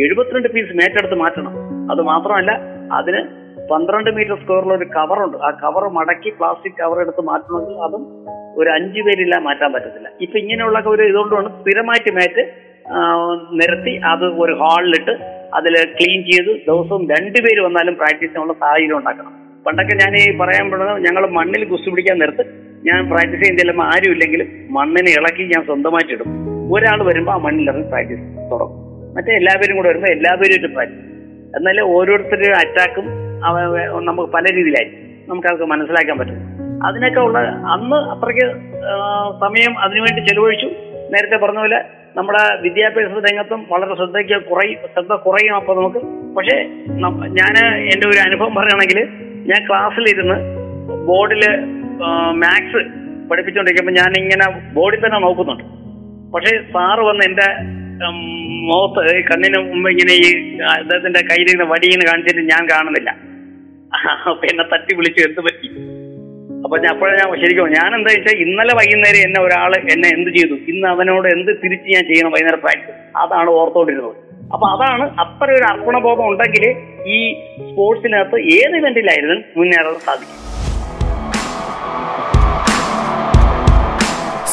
എഴുപത്തിരണ്ട് 0.03 0.49
പീസ് 0.55 0.73
മാറ്റ് 0.79 0.99
എടുത്ത് 1.01 1.17
മാറ്റണം. 1.23 1.53
അത് 1.91 2.01
മാത്രമല്ല 2.11 2.51
അതിന് 2.99 3.21
പന്ത്രണ്ട് 3.69 4.09
മീറ്റർ 4.17 4.35
സ്ക്വയറിൽ 4.41 4.71
ഒരു 4.73 4.85
കവറുണ്ട് 4.95 5.37
ആ 5.37 5.49
കവർ 5.63 5.83
മടക്കി 5.97 6.29
പ്ലാസ്റ്റിക് 6.29 6.77
കവർ 6.81 6.97
എടുത്ത് 7.01 7.21
മാറ്റണമെങ്കിൽ 7.21 7.79
അതും 7.87 8.03
ഒരു 8.59 8.69
അഞ്ചു 8.69 9.01
പേരില്ല 9.01 9.35
മാറ്റാൻ 9.47 9.73
പറ്റത്തില്ല. 9.73 10.09
ഇപ്പൊ 10.21 10.37
ഇങ്ങനെയുള്ള 10.39 10.77
ഒരു 10.93 11.03
ഇതുകൊണ്ടാണ് 11.03 11.49
സ്ഥിരമായിട്ട് 11.61 12.11
മാറ്റ് 12.19 12.43
നിരത്തി 13.59 13.93
അത് 14.11 14.25
ഒരു 14.43 14.53
ഹാളിലിട്ട് 14.61 15.13
അതിൽ 15.53 15.73
ക്ലീൻ 15.97 16.19
ചെയ്ത് 16.29 16.51
ദിവസവും 16.69 17.01
രണ്ടുപേര് 17.13 17.59
വന്നാലും 17.65 17.95
പ്രാക്ടീസ് 17.95 18.29
ചെയ്യാനുള്ള 18.31 18.53
സാഹചര്യം 18.53 18.97
ഉണ്ടാക്കണം. 18.97 19.33
പണ്ടൊക്കെ 19.65 19.95
ഞാൻ 20.03 20.11
ഈ 20.21 20.23
പറയാൻ 20.41 20.65
പറ്റുന്നത് 20.71 20.99
ഞങ്ങൾ 21.05 21.23
മണ്ണിൽ 21.37 21.63
കുസ്തി 21.71 21.89
പിടിക്കാൻ 21.89 22.17
നിർത്ത്. 22.23 22.43
ഞാൻ 22.87 22.99
പ്രാക്ടീസ് 23.11 23.41
ചെയ്യുന്നില്ല 23.43 23.83
ആരും 23.93 24.11
ഇല്ലെങ്കിലും 24.15 24.49
മണ്ണിനെ 24.77 25.11
ഇളക്കി 25.19 25.43
ഞാൻ 25.53 25.63
സ്വന്തമായിട്ട് 25.69 26.13
ഇടും. 26.13 26.29
ഒരാൾ 26.75 26.99
വരുമ്പോൾ 27.09 27.31
ആ 27.31 27.37
മണ്ണിൽ 27.37 27.45
മണ്ണിലിറങ്ങി 27.45 27.89
പ്രാക്ടീസ് 27.93 28.23
തുടങ്ങും. 28.51 28.81
മറ്റേ 29.15 29.31
എല്ലാവരും 29.39 29.75
കൂടെ 29.77 29.89
വരുമ്പോൾ 29.89 30.11
എല്ലാവരും 30.17 30.73
പ്രാക്ടീസ് 30.75 31.05
എന്നാലേ 31.57 31.83
ഓരോരുത്തരുടെ 31.95 32.57
അറ്റാക്കും 32.63 33.05
നമുക്ക് 34.07 34.29
പല 34.33 34.43
രീതിയിലായിരിക്കും. 34.55 35.03
നമുക്കതൊക്കെ 35.29 35.65
മനസ്സിലാക്കാൻ 35.65 36.17
പറ്റും. 36.17 36.39
അതിനൊക്കെ 36.87 37.19
ഉള്ള 37.19 37.39
അന്ന് 37.73 37.97
അത്രയ്ക്ക് 38.13 38.47
സമയം 39.43 39.79
അതിനുവേണ്ടി 39.79 40.21
ചെലവഴിച്ചു. 40.27 40.65
നേരത്തെ 41.13 41.37
പറഞ്ഞ 41.45 41.59
പോലെ 41.59 41.79
നമ്മുടെ 42.17 42.43
വിദ്യാഭ്യാസ 42.61 43.23
രംഗത്തും 43.25 43.65
വളരെ 43.71 43.95
ശ്രദ്ധയ്ക്ക് 43.95 44.37
കുറയും 44.43 44.79
ശ്രദ്ധ 44.93 45.13
കുറയും 45.13 45.55
അപ്പൊ 45.55 45.73
നമുക്ക്. 45.75 45.99
പക്ഷേ 46.35 46.57
ഞാൻ 47.39 47.53
എന്റെ 47.93 48.05
ഒരു 48.09 48.19
അനുഭവം 48.27 48.55
പറയുകയാണെങ്കിൽ 48.55 48.99
ഞാൻ 49.51 49.67
ക്ലാസ്സിലിരുന്ന് 49.67 50.37
ബോർഡിൽ 51.07 51.43
മാത്സ് 52.43 52.81
പഠിപ്പിച്ചുകൊണ്ടിരിക്കുമ്പോൾ 53.29 53.91
ഞാൻ 53.91 54.11
ഇങ്ങനെ 54.17 54.73
ബോർഡിൽ 54.73 55.05
തന്നെ 55.05 55.19
നോക്കുന്നുണ്ട്. 55.19 55.63
പക്ഷേ 56.33 56.53
സാറ് 56.73 56.99
വന്ന് 56.99 57.23
എന്റെ 57.25 57.47
മുഖത്ത് 58.69 59.23
കണ്ണിന് 59.23 59.59
മുമ്പ് 59.69 59.89
ഇങ്ങനെ 59.89 60.13
ഈ 60.13 60.27
അദ്ദേഹത്തിന്റെ 60.77 61.19
കയ്യിലിരുന്ന് 61.19 61.65
വടിയിൽ 61.73 61.91
നിന്ന് 61.91 62.05
കാണിച്ചിട്ട് 62.05 62.41
ഞാൻ 62.41 62.63
കാണുന്നില്ല. 62.71 63.26
അപ്പൊ 63.95 64.45
എന്നെ 64.51 64.63
തട്ടി 64.73 64.95
വിളിച്ചു 64.95 65.21
എന്ത് 65.27 65.41
പറ്റി? 65.41 65.67
അപ്പൊ 66.65 66.77
ഞാൻ 66.77 66.91
അപ്പോഴേ 66.93 67.13
ഞാൻ 67.17 67.27
ശരിക്കും 67.41 67.69
ഞാൻ 67.69 67.95
എന്താ 67.95 68.09
വെച്ചാൽ 68.13 68.35
ഇന്നലെ 68.43 68.73
വൈകുന്നേരം 68.73 69.21
എന്നെ 69.27 69.39
ഒരാൾ 69.41 69.71
എന്നെ 69.93 70.07
എന്ത് 70.09 70.29
ചെയ്തു? 70.37 70.55
ഇന്ന് 70.71 70.87
അവനോട് 70.87 71.27
എന്ത് 71.27 71.51
തിരിച്ച് 71.63 71.87
ഞാൻ 71.95 72.03
ചെയ്യണം 72.09 72.31
വൈകുന്നേരം 72.31 72.59
പ്രാക്ടീസ് 72.59 72.97
അതാണ് 73.17 73.49
ഓർത്തോണ്ടിരുന്നത്. 73.49 74.15
അപ്പൊ 74.53 74.65
അതാണ് 74.73 75.05
അത്ര 75.23 75.47
ഒരു 75.51 75.65
അർപ്പണബോധം 75.71 76.25
ഉണ്ടെങ്കിൽ 76.27 76.65
ഈ 77.15 77.17
സ്പോർട്സിനകത്ത് 77.69 78.37
ഏത് 78.57 78.75
ഇവന്റിലായിരുന്നു 78.81 79.37
മുന്നേറാൻ 79.57 79.99
സാധിക്കും. 80.07 80.43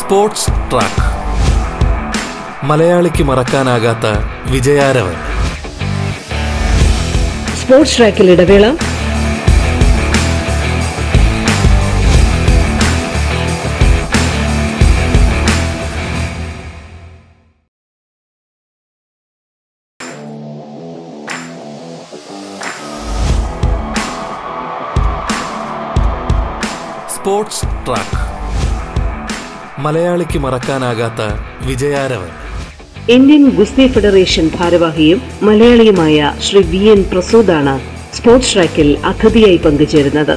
Sports 0.01 0.51
track. 0.73 1.05
മലയാളിക്ക് 2.65 3.23
മറക്കാനാകാത്ത 3.23 4.07
വിജയാരവൻ. 4.53 5.17
സ്പോർട്സ് 7.61 7.99
ട്രാക്കിൽ 7.99 8.31
ഇടവേള. 8.31 8.67
സ്പോർട്സ് 27.25 27.67
ട്രാക്ക് 27.87 28.17
മലയാളിക്ക് 29.81 30.39
മറക്കാനാകാത്ത 30.39 31.23
വിജയാരവൻ 31.69 32.31
ഇന്ത്യൻ 33.13 33.45
ഗുസ്തി 33.59 33.87
ഫെഡറേഷൻ 33.87 34.51
ഭാരവാഹിയും 34.59 35.21
മലയാളിയുമായ 35.43 36.35
ശ്രീ 36.39 36.63
വി 36.73 36.83
എൻ 36.85 37.05
പ്രസൂദാണ് 37.13 37.75
സ്പോർട്സ് 38.15 38.55
ട്രാക്കിൽ 38.55 38.99
അതിഥിയായി 39.07 39.57
പങ്കുചേരുന്നത്. 39.57 40.35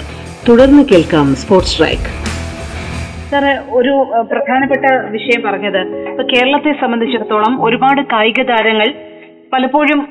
തുടർന്ന് 0.50 0.84
കേൾക്കാം 0.84 1.36
സ്പോർട്സ് 1.36 1.78
ട്രാക്ക്. 1.78 2.10
സാറ് 3.32 3.54
ഒരു 3.70 4.24
പ്രധാനപ്പെട്ട 4.32 4.86
വിഷയം 4.92 5.44
പറഞ്ഞത്. 5.44 5.82
ഇപ്പൊ 6.10 6.24
കേരളത്തെ 6.24 6.74
സംബന്ധിച്ചിടത്തോളം 6.82 7.66
ഒരുപാട് 7.66 8.02
കായിക 8.02 8.42
താരങ്ങൾ 8.42 8.92
പലപ്പോഴും 9.54 10.02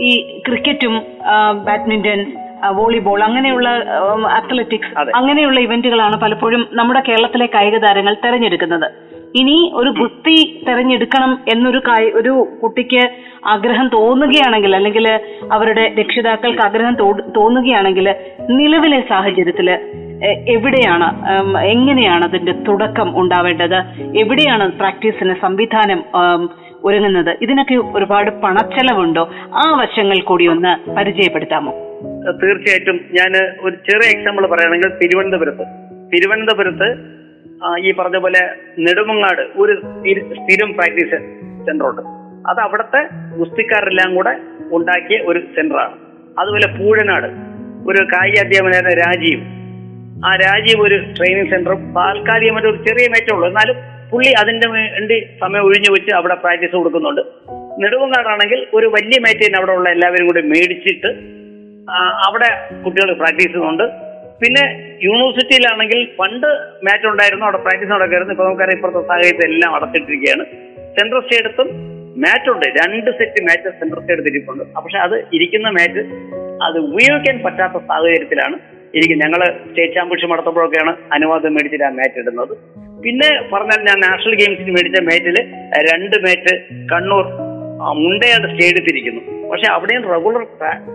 ഈ 0.00 0.40
ക്രിക്കറ്റും 0.48 1.02
ബാഡ്മിന്റൺ 1.64 2.39
വോളിബോൾ 2.68 3.22
അങ്ങനെയുള്ള 3.22 3.68
അത്ലറ്റിക്സ് 4.30 4.98
അതെ. 4.98 5.12
അങ്ങനെയുള്ള 5.14 5.60
ഇവന്റുകളാണ് 5.60 6.20
പലപ്പോഴും 6.20 6.68
നമ്മുടെ 6.72 7.02
കേരളത്തിലെ 7.08 7.46
കായിക 7.46 7.76
താരങ്ങൾ 7.76 8.16
തെരഞ്ഞെടുക്കുന്നത്. 8.24 8.92
ഇനി 9.34 9.72
ഒരു 9.74 9.90
ഗുസ്തി 9.90 10.64
തെരഞ്ഞെടുക്കണം 10.68 11.38
എന്നൊരു 11.52 11.80
ഒരു 12.14 12.48
കുട്ടിക്ക് 12.62 13.10
ആഗ്രഹം 13.46 13.88
തോന്നുകയാണെങ്കിൽ 13.88 14.76
അല്ലെങ്കിൽ 14.76 15.08
അവരുടെ 15.52 15.94
രക്ഷിതാക്കൾക്ക് 16.00 16.62
ആഗ്രഹം 16.66 16.94
തോന്നുകയാണെങ്കിൽ 17.36 18.14
നിലവിലെ 18.50 19.00
സാഹചര്യത്തിൽ 19.08 19.70
എവിടെയാണ് 20.48 21.06
എങ്ങനെയാണ് 21.58 22.24
അതിന്റെ 22.24 22.52
തുടക്കം 22.52 23.20
ഉണ്ടാവേണ്ടത്? 23.20 23.76
എവിടെയാണ് 24.18 24.72
പ്രാക്ടീസിന് 24.72 25.34
സംവിധാനം 25.42 26.04
ഒരുങ്ങുന്നത്? 26.84 27.36
ഇതിനൊക്കെ 27.42 27.74
ഒരുപാട് 27.74 28.30
പണച്ചെലവുണ്ടോ? 28.42 29.28
ആ 29.64 29.80
വശങ്ങൾ 29.80 30.20
കൂടി 30.20 30.46
ഒന്ന് 30.46 30.90
പരിചയപ്പെടുത്താമോ? 30.90 31.89
തീർച്ചയായിട്ടും 32.42 33.00
ഞാൻ 33.12 33.52
ഒരു 33.60 33.76
ചെറിയ 33.90 34.18
എക്സാമ്പിൾ 34.18 34.46
പറയുകയാണെങ്കിൽ 34.46 34.98
തിരുവനന്തപുരത്ത്. 34.98 35.64
തിരുവനന്തപുരത്ത് 36.12 37.20
ഈ 37.80 37.94
പറഞ്ഞ 37.94 38.18
പോലെ 38.18 38.50
നെടുമങ്ങാട് 38.78 39.40
ഒരു 39.56 39.72
സ്ഥിര- 39.72 40.74
പ്രാക്ടീസ് 40.74 41.16
സെന്റർ 41.66 41.86
ഉണ്ട്. 41.86 42.02
അത് 42.50 42.60
അവിടുത്തെ 42.60 43.08
ഗുസ്തിക്കാരെല്ലാം 43.36 44.14
കൂടെ 44.14 44.40
ഉണ്ടാക്കിയ 44.72 45.18
ഒരു 45.18 45.38
സെന്ററാണ് 45.38 45.92
അതുപോലെ 46.38 46.66
പൂഴനാട് 46.66 47.26
ഒരു 47.90 48.04
കായിക 48.04 48.34
അധ്യാപകനായ 48.38 48.94
രാജീവ്. 48.94 49.42
ആ 50.26 50.36
രാജീവ് 50.36 50.82
ഒരു 50.82 51.04
ട്രെയിനിങ് 51.18 51.50
സെന്ററും 51.50 51.94
താൽക്കാലികമായിട്ട് 51.96 52.68
ഒരു 52.68 52.84
ചെറിയ 52.88 53.08
മേറ്റേ 53.08 53.34
ഉള്ളൂ. 53.34 53.48
എന്നാലും 53.48 53.76
പുള്ളി 54.10 54.30
അതിന്റെ 54.30 54.68
വേണ്ടി 54.68 55.26
സമയം 55.40 55.62
ഒഴിഞ്ഞു 55.62 55.92
വെച്ച് 55.92 56.14
അവിടെ 56.14 56.34
പ്രാക്ടീസ് 56.34 56.76
കൊടുക്കുന്നുണ്ട്. 56.76 57.20
നെടുമങ്ങാടാണെങ്കിൽ 57.84 58.66
ഒരു 58.74 58.86
വലിയ 58.86 59.20
മേറ്റ് 59.20 59.56
അവിടെ 59.56 59.72
ഉള്ള 59.72 59.90
എല്ലാവരും 59.90 60.26
കൂടി 60.26 60.40
മേടിച്ചിട്ട് 60.40 61.39
അവിടെ 62.26 62.50
കുട്ടികൾ 62.84 63.12
പ്രാക്ടീസ് 63.12 63.46
ചെയ്യുന്നുണ്ട്. 63.46 63.86
പിന്നെ 64.42 64.64
യൂണിവേഴ്സിറ്റിയിലാണെങ്കിൽ 65.06 66.08
പണ്ട് 66.18 66.46
മാച്ച് 66.86 67.06
ഉണ്ടായിരുന്നു 67.06 67.44
അവിടെ 67.44 67.58
പ്രാക്ടീസ് 67.58 67.90
നടക്കായിരുന്നു. 67.90 68.34
ഇപ്പൊ 68.34 68.44
നമുക്കറിയാം 68.44 68.78
ഇപ്പോഴത്തെ 68.78 69.02
സാഹചര്യത്തിൽ 69.08 69.46
എല്ലാം 69.52 69.74
അടച്ചിട്ടിരിക്കുകയാണ്. 69.74 70.44
സെൻട്രൽ 70.98 71.20
സ്റ്റേഡത്തും 71.20 71.68
മാച്ച് 72.24 72.50
ഉണ്ട്. 72.50 72.66
രണ്ട് 72.80 73.10
സെറ്റ് 73.18 73.40
മാച്ച് 73.48 73.68
സെൻട്രൽ 73.80 74.00
സ്റ്റേഡ് 74.00 74.28
ഇരിപ്പുണ്ട് 74.32 74.64
പക്ഷെ 74.76 74.98
അത് 74.98 75.16
ഇരിക്കുന്ന 75.32 75.68
മാച്ച് 75.78 76.02
അത് 76.66 76.78
ഉപയോഗിക്കാൻ 76.78 77.36
പറ്റാത്ത 77.44 77.76
സാഹചര്യത്തിലാണ് 77.90 78.56
ഇരിക്കും 78.94 79.18
ഞങ്ങൾ 79.18 79.40
സ്റ്റേറ്റ് 79.66 79.94
ചാമ്പ്യൻഷിപ്പ് 79.94 80.34
നടത്തുമ്പോഴൊക്കെയാണ് 80.34 80.92
അനുവാദം 81.12 81.54
മേടിച്ചിട്ട് 81.54 81.84
ആ 81.84 81.92
മാച്ച് 81.98 82.18
ഇടുന്നത്. 82.18 82.54
പിന്നെ 83.04 83.28
പറഞ്ഞാൽ 83.52 83.80
ഞാൻ 83.88 83.98
നാഷണൽ 84.00 84.34
ഗെയിംസിന് 84.40 84.72
മേടിച്ച 84.76 85.00
മാച്ചിൽ 85.10 85.36
രണ്ട് 85.90 86.16
മാച്ച് 86.26 86.54
കണ്ണൂർ 86.92 87.26
മുണ്ടയാട് 87.88 88.46
സ്റ്റേഡിയത്തിരിക്കുന്നു 88.52 89.50
പക്ഷെ 89.50 89.72
അവിടെയും 89.72 90.02
റെഗുലർ 90.02 90.44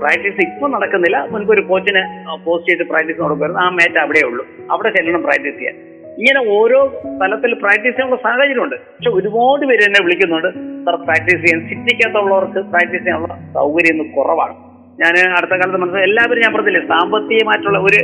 പ്രാക്ടീസ് 0.01 0.41
ഇപ്പൊ 0.41 0.67
നടക്കുന്നില്ല. 0.67 1.25
മുൻപ് 1.25 1.53
ഒരു 1.53 1.61
കോച്ചിനെ 1.61 2.03
പോസ്റ്റ് 2.45 2.71
ചെയ്ത് 2.71 2.89
പ്രാക്ടീസ് 2.89 3.21
നടക്കുമായിരുന്നു 3.21 3.61
ആ 3.61 3.69
മാച്ച് 3.69 3.99
അവിടെ 3.99 4.19
ഉള്ളൂ. 4.25 4.45
അവിടെ 4.71 4.89
ചെല്ലണം 4.89 5.23
പ്രാക്ടീസ് 5.23 5.57
ചെയ്യാൻ. 5.57 5.75
ഇങ്ങനെ 6.17 6.49
ഓരോ 6.57 7.01
സ്ഥലത്തിൽ 7.15 7.53
പ്രാക്ടീസ് 7.53 7.95
ചെയ്യാനുള്ള 7.95 8.21
സാഹചര്യമുണ്ട്. 8.23 8.75
പക്ഷെ 8.75 9.09
ഒരുപാട് 9.09 9.65
പേര് 9.65 9.83
എന്നെ 9.83 10.03
വിളിക്കുന്നുണ്ട്. 10.03 10.47
സാർ 10.85 10.95
പ്രാക്ടീസ് 10.95 11.41
ചെയ്യാൻ 11.45 11.69
സിറ്റിക്കകത്തുള്ളവർക്ക് 11.69 12.59
പ്രാക്ടീസ് 12.59 13.03
ചെയ്യാനുള്ള 13.03 13.35
സൗകര്യം 13.53 13.93
ഇന്ന് 13.93 14.13
കുറവാണ്. 14.13 14.55
ഞാൻ 14.99 15.31
അടുത്ത 15.37 15.51
കാലത്ത് 15.51 15.77
മനസ്സിലായി 15.77 16.07
എല്ലാവരും 16.09 16.41
ഞാൻ 16.41 16.53
പറഞ്ഞില്ലേ 16.53 16.81
സാമ്പത്തികമായിട്ടുള്ള 16.81 17.79
ഒരു 17.79 17.99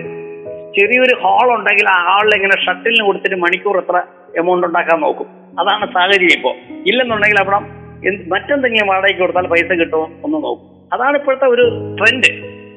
ചെറിയൊരു 0.78 1.16
ഹാൾ 1.24 1.58
ഉണ്ടെങ്കിൽ 1.58 1.88
ആ 1.90 2.00
ഹാളിൽ 2.08 2.36
ഇങ്ങനെ 2.36 2.58
ഷട്ടിലിന് 2.66 3.06
കൊടുത്തിട്ട് 3.06 3.36
മണിക്കൂർ 3.36 3.78
എത്ര 3.78 4.04
എമൗണ്ട് 4.38 4.68
ഉണ്ടാക്കാൻ 4.68 5.00
നോക്കും. 5.02 5.28
അതാണ് 5.60 5.94
സാഹചര്യം 5.94 6.34
ഇപ്പോൾ 6.38 6.56
ഇല്ലെന്നുണ്ടെങ്കിൽ 6.90 7.40
അവിടെ 7.40 7.81
മറ്റെന്തെങ്കിലും 8.10 8.88
വാടകയ്ക്ക് 8.88 9.20
കൊടുത്താൽ 9.20 9.48
പൈസ 9.48 9.64
കിട്ടുമോ 9.64 10.12
ഒന്ന് 10.24 10.38
നോക്കും. 10.44 10.68
അതാണ് 10.94 11.18
ഇപ്പോഴത്തെ 11.18 11.46
ഒരു 11.46 11.96
ട്രെൻഡ്. 12.00 12.30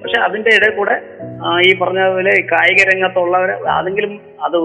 പക്ഷെ 0.03 0.21
അതിന്റെ 0.21 0.51
ഇടയിൽ 0.57 0.77
കൂടെ 0.77 1.03
ഈ 1.69 1.79
പറഞ്ഞതുപോലെ 1.79 2.31
പോലെ 2.31 2.31
കായിക 2.53 2.81
രംഗത്തുള്ളവർ 2.95 3.51
അതെങ്കിലും 3.51 4.21
അത് 4.43 4.59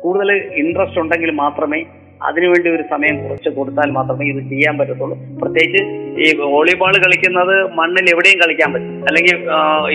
കൂടുതൽ 0.00 0.32
ഇൻട്രസ്റ്റ് 0.32 1.00
ഉണ്ടെങ്കിൽ 1.00 1.30
മാത്രമേ 1.30 1.84
അതിനുവേണ്ടി 2.22 2.70
ഒരു 2.70 2.84
സമയം 2.90 3.22
കുറച്ച് 3.22 3.48
കൊടുത്താൽ 3.48 3.90
മാത്രമേ 3.90 4.26
ഇത് 4.26 4.48
ചെയ്യാൻ 4.48 4.78
പറ്റത്തുള്ളൂ. 4.78 5.18
പ്രത്യേകിച്ച് 5.42 5.82
ഈ 6.24 6.40
വോളിബോൾ 6.40 6.92
കളിക്കുന്നത് 6.96 7.56
മണ്ണിൽ 7.72 8.06
എവിടെയും 8.14 8.38
കളിക്കാൻ 8.44 8.72
പറ്റും. 8.72 9.04
അല്ലെങ്കിൽ 9.08 9.36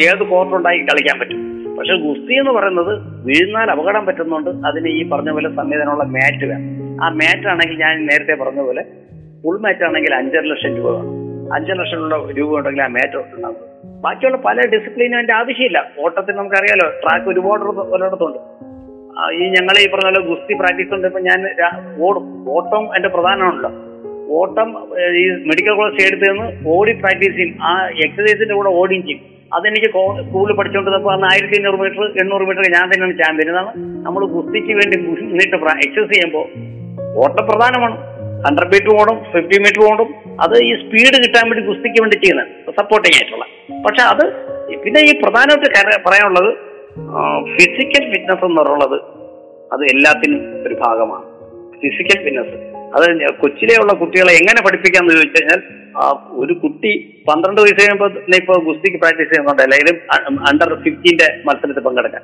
ഏത് 0.04 0.24
കോർട്ടുണ്ടായി 0.24 0.78
കളിക്കാൻ 0.78 1.20
പറ്റും. 1.20 1.40
പക്ഷെ 1.78 1.96
ഗുസ്തി 1.96 2.34
എന്ന് 2.34 2.52
പറയുന്നത് 2.52 2.94
വീഴുന്നാൽ 3.26 3.72
അപകടം 3.72 4.06
പറ്റുന്നുണ്ട്. 4.06 4.50
അതിന് 4.68 4.88
ഈ 4.88 5.10
പറഞ്ഞ 5.10 5.32
പോലെ 5.32 5.50
സംവിധാനമുള്ള 5.56 6.04
മാറ്റ് 6.04 6.46
വേണം. 6.46 7.04
ആ 7.04 7.10
മാറ്റ് 7.10 7.48
ആണെങ്കിൽ 7.48 7.78
ഞാൻ 7.78 8.06
നേരത്തെ 8.06 8.44
പറഞ്ഞ 8.44 8.62
പോലെ 8.62 8.84
ഫുൾ 9.44 9.60
മാറ്റ് 9.60 9.84
ആണെങ്കിൽ 9.84 10.16
അഞ്ചര 10.16 10.40
ലക്ഷം 10.40 10.78
രൂപ. 10.78 10.98
അഞ്ചര 11.56 11.74
ലക്ഷം 11.74 12.32
രൂപ 12.32 12.58
ഉണ്ടെങ്കിൽ 12.58 12.82
ആ 12.82 12.88
മാറ്റ് 12.88 13.18
ഉണ്ടാകും 13.18 13.56
ബാക്കിയുള്ള 14.02 14.38
പല 14.38 14.62
ഡിസിപ്ലിനും 14.74 15.16
അതിന്റെ 15.16 15.34
ആവശ്യമില്ല. 15.34 15.90
ഓട്ടത്തിന് 16.00 16.38
നമുക്കറിയാലോ 16.38 16.90
ട്രാക്ക് 16.90 17.30
ഒരുപാട് 17.30 17.64
ഒരിടത്തുണ്ട്. 17.64 18.38
ഈ 19.34 19.50
ഞങ്ങൾ 19.50 19.76
ഈ 19.82 19.90
പറഞ്ഞ 19.90 20.10
പോലെ 20.10 20.22
ഗുസ്തി 20.28 20.54
പ്രാക്ടീസ് 20.54 20.94
ഉണ്ട്. 20.94 21.08
ഇപ്പൊ 21.08 21.20
ഞാൻ 21.20 21.40
ഓടും. 22.02 22.46
ഓട്ടം 22.50 22.96
എന്റെ 22.96 23.10
പ്രധാനമാണല്ലോ. 23.10 23.72
ഓട്ടം 24.30 24.70
ഈ 25.18 25.30
മെഡിക്കൽ 25.30 25.76
കോളേജ് 25.76 25.98
സ്റ്റേഡിയത്തിൽ 25.98 26.32
നിന്ന് 26.32 26.70
ഓടി 26.70 26.92
പ്രാക്ടീസ് 26.92 27.36
ചെയ്യും. 27.36 27.64
ആ 27.64 27.90
എക്സസൈസിന്റെ 28.06 28.56
കൂടെ 28.56 28.70
ഓടിയും 28.70 29.06
ചെയ്യും. 29.08 29.22
അതെനിക്ക് 29.54 29.88
സ്കൂളിൽ 30.28 30.56
പഠിച്ചുകൊണ്ടിരുന്നപ്പോൾ 30.56 31.14
അന്ന് 31.14 31.28
ആയിരത്തി 31.28 31.58
അഞ്ഞൂറ് 31.58 31.80
മീറ്റർ 31.80 32.04
എണ്ണൂറ് 32.22 32.42
മീറ്റർ 32.42 32.62
ഞാൻ 32.62 32.86
തന്നെയാണ് 32.86 33.18
ചാമ്പ്യൻ 33.18 33.50
ഇതാണ് 33.50 33.72
നമ്മൾ 34.06 34.26
ഗുസ്തിക്ക് 34.26 34.74
വേണ്ടി 34.74 34.98
മുന്നിട്ട് 35.08 35.56
എക്സസൈസ് 35.56 36.14
ചെയ്യുമ്പോൾ 36.14 36.46
ഓട്ടം 37.24 37.46
പ്രധാനമാണ്. 37.46 38.13
ഹൺഡ്രഡ് 38.46 38.72
മീറ്റർ 38.74 38.92
ഓടും 39.02 39.18
ഫിഫ്റ്റി 39.34 39.58
മീറ്റർ 39.66 39.82
ഓടും 39.92 40.10
അത് 40.42 40.56
ഈ 40.68 40.72
സ്പീഡ് 40.82 41.18
കിട്ടാൻ 41.24 41.46
വേണ്ടി 41.50 41.64
ഗുസ്തിക്ക് 41.68 42.02
വേണ്ടി 42.04 42.16
ചെയ്യുന്നത്. 42.16 42.48
സപ്പോർട്ടിങ് 42.80 43.16
ആയിട്ടുള്ള. 43.18 43.46
പക്ഷെ 43.86 44.04
അത് 44.14 44.26
പിന്നെ 44.84 45.02
ഈ 45.10 45.12
പ്രധാനമായിട്ട് 45.22 46.02
പറയാനുള്ളത് 46.08 46.52
ഫിസിക്കൽ 47.56 48.04
ഫിറ്റ്നസ് 48.14 48.46
എന്ന് 48.46 48.62
പറയുന്നത് 48.62 48.98
അത് 49.74 49.84
എല്ലാത്തിനും 49.94 50.42
ഒരു 50.68 50.76
ഭാഗമാണ്. 50.82 51.26
ഫിസിക്കൽ 51.84 52.18
ഫിറ്റ്നസ് 52.26 52.56
അത് 52.98 53.06
കൊച്ചിലെയുള്ള 53.42 53.94
കുട്ടികളെ 54.00 54.34
എങ്ങനെ 54.42 54.60
പഠിപ്പിക്കാന്ന് 54.66 55.14
ചോദിച്ചു 55.14 55.38
കഴിഞ്ഞാൽ 55.38 55.62
ഒരു 56.42 56.54
കുട്ടി 56.54 56.92
പന്ത്രണ്ട് 57.30 57.60
വയസ്സ് 57.62 57.80
കഴിയുമ്പോൾ 57.80 58.12
ഇപ്പൊ 58.36 58.54
ഗുസ്തിക്ക് 58.68 58.98
പ്രാക്ടീസ് 58.98 59.30
ചെയ്യുന്നുണ്ട് 59.30 59.62
അല്ലെങ്കിൽ 59.62 59.96
അണ്ടർ 60.50 60.72
ഫിഫ്റ്റീന്റെ 60.84 61.28
മത്സരത്തിൽ 61.48 61.84
പങ്കെടുക്കാൻ. 61.88 62.22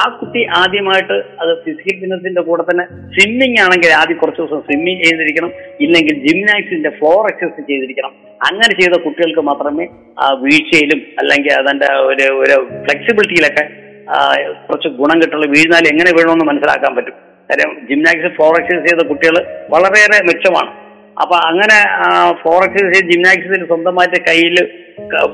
ആ 0.00 0.04
കുട്ടി 0.20 0.40
ആദ്യമായിട്ട് 0.58 1.16
അത് 1.42 1.50
ഫിസിക്കൽ 1.64 1.94
ഫിറ്റ്നസിന്റെ 2.00 2.42
കൂടെ 2.48 2.62
തന്നെ 2.62 2.84
സ്വിമ്മിംഗ് 3.14 3.60
ആണെങ്കിൽ 3.60 3.92
ആദ്യം 4.00 4.18
കുറച്ച് 4.18 4.40
ദിവസം 4.42 4.60
സ്വിമ്മിംഗ് 4.66 5.02
ചെയ്തിരിക്കണം. 5.04 5.52
ഇല്ലെങ്കിൽ 5.80 6.14
ജിംനാക്സിന്റെ 6.26 6.90
ഫ്ലോർ 6.98 7.22
എക്സസൈസ് 7.32 7.66
ചെയ്തിരിക്കണം. 7.70 8.12
അങ്ങനെ 8.48 8.72
ചെയ്ത 8.80 8.96
കുട്ടികൾക്ക് 9.04 9.42
മാത്രമേ 9.50 9.86
ആ 10.18 10.28
വീഴ്ചയിലും 10.44 11.00
അല്ലെങ്കിൽ 11.20 11.52
അതിന്റെ 11.60 11.88
ഒരു 12.10 12.26
ഒരു 12.42 12.56
ഫ്ലെക്സിബിലിറ്റിയിലൊക്കെ 12.86 13.64
കുറച്ച് 14.68 14.88
ഗുണം 15.00 15.18
കിട്ടുള്ളൂ. 15.22 15.48
വീഴുന്നാൽ 15.56 15.84
എങ്ങനെ 15.92 16.10
വീഴണമെന്ന് 16.18 16.46
മനസ്സിലാക്കാൻ 16.50 16.94
പറ്റും. 16.96 17.16
കാര്യം 17.50 17.72
ജിംനാക്സിൽ 17.90 18.32
ഫ്ലോർ 18.36 18.54
എക്സസൈസ് 18.60 18.86
ചെയ്ത 18.88 19.02
കുട്ടികൾ 19.10 19.36
വളരെയേറെ 19.74 20.18
മെച്ചമാണ്. 20.30 20.70
അപ്പൊ 21.22 21.36
അങ്ങനെ 21.36 21.78
എക്സസൈസ് 22.64 23.04
ജിംനാക്സിൽ 23.10 23.66
സ്വന്തമായിട്ട് 23.66 24.20
കയ്യിൽ 24.28 24.56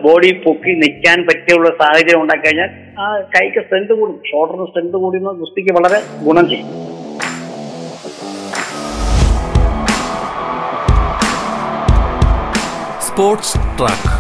ബോഡി 0.03 0.33
പൊക്കി 0.45 0.73
നിൽക്കാൻ 0.83 1.19
പറ്റിയുള്ള 1.29 1.69
സാഹചര്യം 1.69 2.23
ഉണ്ടാക്കി 2.23 2.47
കഴിഞ്ഞാൽ 2.47 2.71
ആ 3.01 3.07
കൈക്ക് 3.37 3.63
സ്ട്രെങ്ത് 3.65 3.93
കൂടും 3.93 4.21
ഷോൾഡറിന് 4.31 4.67
സ്ട്രെങ്ത് 4.67 4.99
കൂടി 5.05 5.19
ഗുസ്തിക്ക് 5.19 5.73
വളരെ 5.79 5.99
ഗുണം 6.25 6.49
ചെയ്യും. 6.49 6.69
Sports 13.07 13.59
track. 13.79 14.11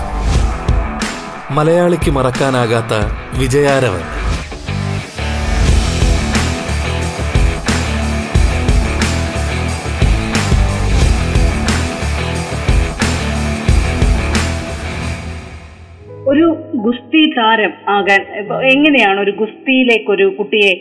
മലയാളിക്ക് 1.50 2.10
മറക്കാനാകാത്ത 2.10 2.94
വിജയാരവൻ. 3.38 4.25
താരം 17.36 17.72
ആകാൻ 17.88 18.20
എങ്ങനെയാണ് 18.74 19.20
ഒരു 19.20 19.30
ഗുസ്തിയിലേക്ക് 19.30 20.10
ഒരു 20.10 20.26
കുട്ടിയെ 20.38 20.72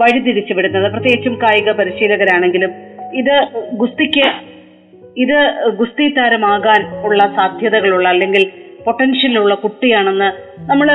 വഴിതിരിച്ചുവിടുന്നത്? 0.00 0.86
വഴിതിരിച്ചു 0.86 0.92
പ്രത്യേകിച്ചും 0.92 1.34
കായിക 1.42 1.70
പരിശീലകരാണെങ്കിലും 1.72 2.72
ഇത് 3.14 3.36
ഗുസ്തിക്ക് 3.72 4.26
ഇത് 5.16 5.38
ഗുസ്തി 5.78 6.08
താരമാകാൻ 6.08 6.80
ഉള്ള 7.06 7.22
സാധ്യതകളുള്ള 7.38 8.08
അല്ലെങ്കിൽ 8.08 8.44
പൊട്ടൻഷ്യലുള്ള 8.84 9.54
കുട്ടിയാണെന്ന് 9.54 10.28
നമ്മൾ 10.70 10.88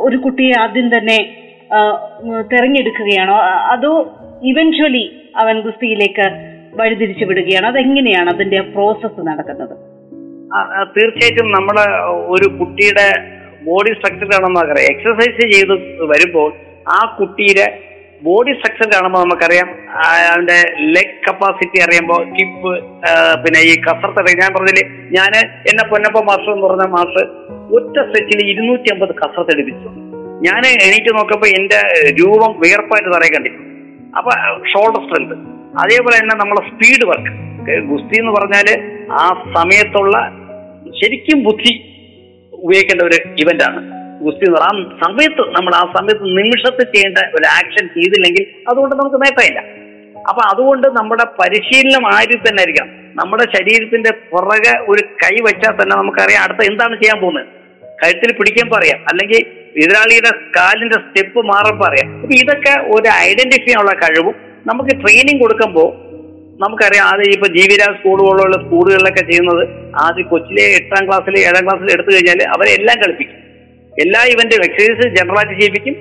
ഒരു 0.00 0.16
കുട്ടിയെ 0.16 0.54
ആദ്യം 0.60 0.88
തന്നെ 0.96 1.18
തെരഞ്ഞെടുക്കുകയാണോ? 2.52 3.36
അതോ 3.74 3.92
ഇവൻച്വലി 4.42 5.04
അവൻ 5.36 5.60
ഗുസ്തിയിലേക്ക് 5.60 6.26
വഴിതിരിച്ചു 6.80 7.24
വിടുകയാണ് 7.24 7.66
അതെങ്ങനെയാണ് 7.66 8.30
അതിന്റെ 8.30 8.60
പ്രോസസ്സ് 8.74 9.22
നടക്കുന്നത്? 9.28 9.74
തീർച്ചയായിട്ടും 10.96 11.48
നമ്മൾ 11.52 11.76
ഒരു 12.26 12.46
കുട്ടിയുടെ 12.58 13.06
ബോഡി 13.66 13.90
സ്ട്രക്ചർ 13.98 14.26
കാണുമ്പോൾ 14.32 14.60
നമുക്കറിയാം. 14.60 14.92
എക്സസൈസ് 14.92 15.42
ചെയ്ത് 15.52 15.74
വരുമ്പോൾ 16.12 16.48
ആ 16.96 16.98
കുട്ടിയുടെ 17.18 17.66
ബോഡി 18.26 18.52
സ്ട്രക്ചർ 18.58 18.86
കാണുമ്പോൾ 18.94 19.22
നമുക്കറിയാം 19.24 19.68
അതിന്റെ 20.04 20.58
ലെഗ് 20.94 21.16
കപ്പാസിറ്റി 21.26 21.78
അറിയുമ്പോൾ 21.84 22.20
കിപ്പ് 22.36 22.72
പിന്നെ 23.44 23.60
ഈ 23.70 23.74
കസർത്ത് 23.86 24.36
ഞാൻ 24.42 24.50
പറഞ്ഞില്ലേ 24.56 24.84
ഞാൻ 25.16 25.32
എന്നെ 25.70 25.84
പൊന്നപ്പ 25.90 26.20
മാസ്റ്റർ 26.28 26.52
എന്ന് 26.54 26.66
പറഞ്ഞ 26.66 26.86
മാസ്റ്റർ 26.96 27.24
ഒറ്റ 27.76 27.96
സെറ്റിൽ 28.12 28.40
ഇരുന്നൂറ്റി 28.52 28.88
അമ്പത് 28.94 29.12
കസർത്ത് 29.22 29.52
എടുപ്പിച്ചു. 29.54 29.88
ഞാൻ 30.46 30.62
എണീറ്റ് 30.86 31.10
നോക്കുമ്പോൾ 31.18 31.50
എന്റെ 31.58 31.80
രൂപം 32.20 32.52
വിയർപ്പായിട്ട് 32.62 33.10
തറയെ 33.14 33.30
കണ്ടിരുന്നു. 33.34 33.66
അപ്പൊ 34.18 34.30
ഷോൾഡർ 34.72 35.02
സ്ട്രെങ്ത് 35.06 35.34
അതേപോലെ 35.82 36.16
തന്നെ 36.20 36.34
നമ്മളെ 36.42 36.62
സ്പീഡ് 36.70 37.04
വർക്ക് 37.10 37.32
ഗുസ്തി 37.90 38.16
എന്ന് 38.20 38.32
പറഞ്ഞാൽ 38.36 38.68
ആ 39.22 39.24
സമയത്തുള്ള 39.56 40.16
ശരിക്കും 40.98 41.38
ബുദ്ധി 41.44 41.72
ഉപയോഗിക്കേണ്ട 42.64 43.02
ഒരു 43.02 43.18
ഇവന്റ് 43.42 43.64
ആണ്. 43.64 43.80
ഗുസ്തി 44.24 44.44
എന്ന് 44.46 44.60
ആ 44.60 44.70
സമയത്ത് 45.04 45.42
നമ്മൾ 45.56 45.74
ആ 45.74 45.84
സമയത്ത് 45.96 46.24
നിമിഷത്തിൽ 46.24 46.86
ചെയ്യേണ്ട 46.94 47.18
ഒരു 47.36 47.46
ആക്ഷൻ 47.58 47.88
ചെയ്തില്ലെങ്കിൽ 47.96 48.44
അതുകൊണ്ട് 48.68 48.96
നമുക്ക് 48.96 49.16
നേട്ടമില്ല 49.24 49.60
അപ്പൊ 50.28 50.42
അതുകൊണ്ട് 50.52 50.86
നമ്മുടെ 50.88 51.24
പരിശീലനം 51.40 52.04
ആരിൽ 52.16 52.38
തന്നെ 52.48 52.60
ആയിരിക്കണം. 52.62 52.90
നമ്മുടെ 53.20 53.44
ശരീരത്തിന്റെ 53.56 54.10
പുറകെ 54.30 54.72
ഒരു 54.88 55.02
കൈ 55.22 55.34
വെച്ചാൽ 55.42 55.82
തന്നെ 55.82 55.96
നമുക്കറിയാം 55.96 56.42
അടുത്ത 56.42 56.62
എന്താണ് 56.70 56.94
ചെയ്യാൻ 57.02 57.20
പോകുന്നത്. 57.20 57.48
കഴുത്തിൽ 58.02 58.32
പിടിക്കാൻ 58.32 58.70
പറയാം 58.70 59.00
അല്ലെങ്കിൽ 59.10 59.42
എതിരാളിയുടെ 59.82 60.30
കാലിന്റെ 60.56 60.94
സ്റ്റെപ്പ് 60.94 61.40
മാറാൻ 61.44 61.78
പറയാം 61.78 62.08
അപ്പൊ 62.22 62.34
ഇതൊക്കെ 62.34 62.74
ഒരു 62.94 63.08
ഐഡന്റിഫൈ 63.28 63.74
ഉള്ള 63.80 63.92
കഴിവും. 63.92 64.34
നമുക്ക് 64.66 64.90
ട്രെയിനിങ് 65.02 65.40
കൊടുക്കുമ്പോൾ 65.40 65.88
നമുക്കറിയാം 66.60 67.06
ആദ്യം 67.06 67.32
ഇപ്പൊ 67.32 67.46
ജീവിരാജ് 67.46 67.98
സ്കൂൾ 67.98 68.20
പോലുള്ള 68.20 68.66
സ്കൂളുകളിലൊക്കെ 68.66 69.20
ചെയ്യുന്നത് 69.20 69.68
ആദ്യം 69.96 70.28
കൊച്ചിലെ 70.28 70.62
എട്ടാം 70.62 71.06
ക്ലാസ്സിൽ 71.06 71.38
ഏഴാം 71.38 71.64
ക്ലാസ്സിൽ 71.64 71.92
എടുത്തു 71.92 72.14
കഴിഞ്ഞാൽ 72.14 72.48
അവരെ 72.48 72.70
എല്ലാം 72.70 72.98
കളിപ്പിക്കും. 72.98 73.36
എല്ലാ 74.00 74.20
ഇവന്റും 74.20 74.64
എക്സസൈസ് 74.64 75.14
ജനറലായിട്ട് 75.14 75.60
ചെയ്യിപ്പിക്കും. 75.60 75.92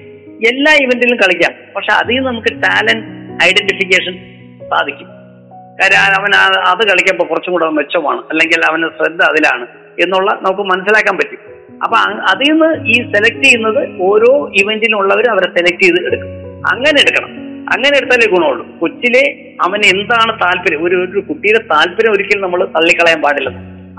എല്ലാ 0.48 0.74
ഇവന്റിലും 0.74 1.18
കളിക്കാം. 1.18 1.54
പക്ഷെ 1.76 1.94
അതിൽ 1.94 2.20
നമുക്ക് 2.20 2.54
ടാലന്റ് 2.54 3.06
ഐഡന്റിഫിക്കേഷൻ 3.44 4.14
സാധിക്കും. 4.70 5.08
കാര്യം 5.82 6.22
അവൻ 6.22 6.36
അത് 6.68 6.88
കളിക്കുമ്പോൾ 6.88 7.24
കുറച്ചും 7.24 7.54
കൂടെ 7.54 7.66
മെച്ചമാണ്. 7.66 8.20
അല്ലെങ്കിൽ 8.20 8.62
അവന് 8.70 8.82
ശ്രദ്ധ 8.82 9.22
അതിലാണ് 9.22 9.68
എന്നുള്ള 10.04 10.32
നമുക്ക് 10.32 10.62
മനസ്സിലാക്കാൻ 10.62 11.18
പറ്റും. 11.18 11.40
അപ്പൊ 11.84 11.98
അതിൽ 12.32 12.52
നിന്ന് 12.52 12.88
ഈ 12.88 13.12
സെലക്ട് 13.14 13.44
ചെയ്യുന്നത് 13.44 14.02
ഓരോ 14.02 14.52
ഇവന്റിലുള്ളവർ 14.52 15.30
അവരെ 15.30 15.58
സെലക്ട് 15.58 15.84
ചെയ്ത് 15.84 16.06
എടുക്കും. 16.06 16.28
അങ്ങനെ 16.72 17.02
എടുക്കണം. 17.02 17.53
അങ്ങനെ 17.72 17.98
എടുത്താലേ 17.98 18.28
ഗുണമുള്ളൂ. 18.36 18.80
കൊച്ചിലെ 18.80 19.24
അവന് 19.62 19.84
എന്താണ് 19.84 20.40
താല്പര്യം? 20.44 20.84
ഒരു 20.86 20.96
ഒരു 20.96 21.20
കുട്ടിയുടെ 21.20 21.68
താല്പര്യം 21.68 22.12
ഒരിക്കലും 22.12 22.42
നമ്മൾ 22.42 22.66
തള്ളിക്കളയാൻ 22.66 23.22
പാടില്ല. 23.22 23.50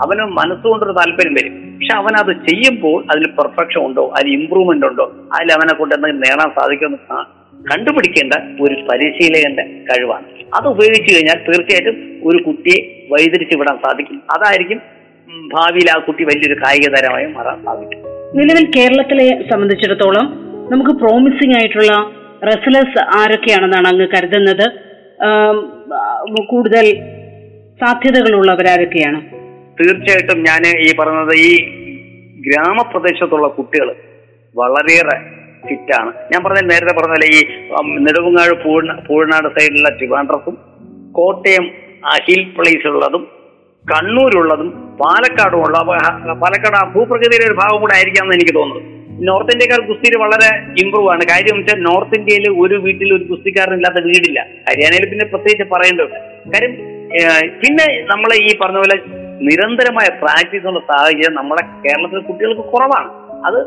അവന് 0.05 0.23
മനസ്സുകൊണ്ടൊരു 0.39 0.93
താല്പര്യം 0.93 1.35
വരും. 1.35 1.55
പക്ഷെ 1.75 1.97
അവൻ 1.97 2.15
അത് 2.17 2.47
ചെയ്യുമ്പോൾ 2.49 3.05
അതിൽ 3.11 3.31
പെർഫെക്ഷൻ 3.31 3.81
ഉണ്ടോ? 3.87 4.13
അതിൽ 4.17 4.31
ഇമ്പ്രൂവ്മെന്റ് 4.33 4.87
ഉണ്ടോ? 4.87 5.05
അതിൽ 5.33 5.53
അവനെ 5.53 5.75
കൊണ്ട് 5.75 5.95
എന്തെങ്കിലും 5.95 6.21
നേടാൻ 6.21 6.51
സാധിക്കുമെന്ന് 6.61 7.45
കണ്ടുപിടിക്കേണ്ട 7.71 8.35
ഒരു 8.61 8.75
പരിശീലകന്റെ 8.75 9.63
കഴിവാണ്. 9.91 10.25
അത് 10.55 10.67
ഉപയോഗിച്ചു 10.69 11.15
കഴിഞ്ഞാൽ 11.15 11.35
തീർച്ചയായിട്ടും 11.35 12.21
ഒരു 12.25 12.43
കുട്ടിയെ 12.43 13.07
വഴിതിരിച്ചു 13.13 13.57
വിടാൻ 13.59 13.77
സാധിക്കും. 13.77 14.23
അതായിരിക്കും 14.31 14.81
ഭാവിയിൽ 15.55 15.89
ആ 15.91 15.99
കുട്ടി 15.99 16.25
വലിയൊരു 16.25 16.61
കായിക 16.61 16.89
താരമായി 16.95 17.27
മാറാൻ 17.27 17.65
സാധിക്കും. 17.65 18.01
നിലവിൽ 18.41 18.73
കേരളത്തിലെ 18.77 19.51
സംബന്ധിച്ചിടത്തോളം 19.51 20.27
നമുക്ക് 20.73 20.91
പ്രോമിസിംഗ് 20.91 21.57
ആയിട്ടുള്ള 21.57 21.93
റെസ്ലേഴ്സ് 22.49 23.03
ആരൊക്കെയാണെന്നാണ് 23.19 23.89
അങ്ങ് 23.93 24.07
കരുതുന്നത്. 24.15 24.67
കൂടുതൽ 26.53 26.87
സാധ്യതകളുള്ളവരാരൊക്കെയാണ്? 27.81 29.21
തീർച്ചയായിട്ടും 29.81 30.39
ഞാൻ 30.49 30.63
ഈ 30.87 30.89
പറഞ്ഞത് 30.99 31.35
ഈ 31.49 31.53
ഗ്രാമപ്രദേശത്തുള്ള 32.47 33.49
കുട്ടികൾ 33.59 33.89
വളരെയേറെ 34.55 35.17
ഫിറ്റാണ്. 35.69 36.11
ഞാൻ 36.33 36.41
പറഞ്ഞ 36.45 36.63
നേരത്തെ 36.73 36.95
പറഞ്ഞ 36.99 37.15
ഈ 37.37 37.41
നെടുവങ്ങാട് 38.07 38.55
പൂഴ്ന 38.65 38.93
പൂഴ്നാട് 39.07 39.49
സൈഡിലുള്ള 39.57 39.91
ട്രിവാൻഡ്രത്തും 39.99 40.57
കോട്ടയം 41.19 41.65
ഹിൽ 42.27 42.43
പ്ലേസിലുള്ളതും 42.57 43.23
കണ്ണൂരുള്ളതും 43.85 44.69
പാലക്കാടും 45.01 45.63
ഉള്ള 45.67 45.79
പാലക്കാട് 46.43 46.77
ആ 46.81 46.85
ഭൂപ്രകൃതിയുടെ 46.95 47.47
ഒരു 47.51 47.57
ഭാഗം 47.63 47.81
കൂടെ 47.81 47.95
ആയിരിക്കാമെന്ന് 47.97 48.37
എനിക്ക് 48.39 48.55
തോന്നുന്നത് 48.59 48.91
നോർത്ത് 49.21 49.53
ഇന്ത്യക്കാർ 49.53 49.81
ഗുസ്തിയിൽ 49.81 50.17
വളരെ 50.17 50.85
ഇമ്പ്രൂവ് 50.85 51.11
ആണ്. 51.11 51.21
കാര്യം 51.21 51.57
വെച്ചാൽ 51.57 51.81
നോർത്ത് 51.81 52.19
ഇന്ത്യയിൽ 52.19 52.49
ഒരു 52.49 52.75
വീട്ടിൽ 52.75 53.15
ഒരു 53.15 53.25
ഗുസ്തിക്കാരനില്ലാത്ത 53.25 54.05
വീടില്ല. 54.05 54.41
ഹരിയാനയിൽ 54.41 55.11
പിന്നെ 55.11 55.25
പ്രത്യേകിച്ച് 55.25 55.65
പറയേണ്ടതുണ്ട്. 55.73 56.51
കാര്യം 56.51 56.75
പിന്നെ 57.49 58.07
നമ്മളെ 58.11 58.37
ഈ 58.37 58.59
പറഞ്ഞ 58.59 58.77
പോലെ 58.77 59.01
നിരന്തരമായ 59.41 60.09
പ്രാക്ടീസ് 60.09 60.67
ഉള്ള 60.67 60.81
സാഹചര്യം 60.81 61.35
നമ്മുടെ 61.35 61.63
കേരളത്തിലെ 61.63 62.21
കുട്ടികൾക്ക് 62.21 62.61
കുറവാണ്. 62.61 63.09
അത് 63.47 63.65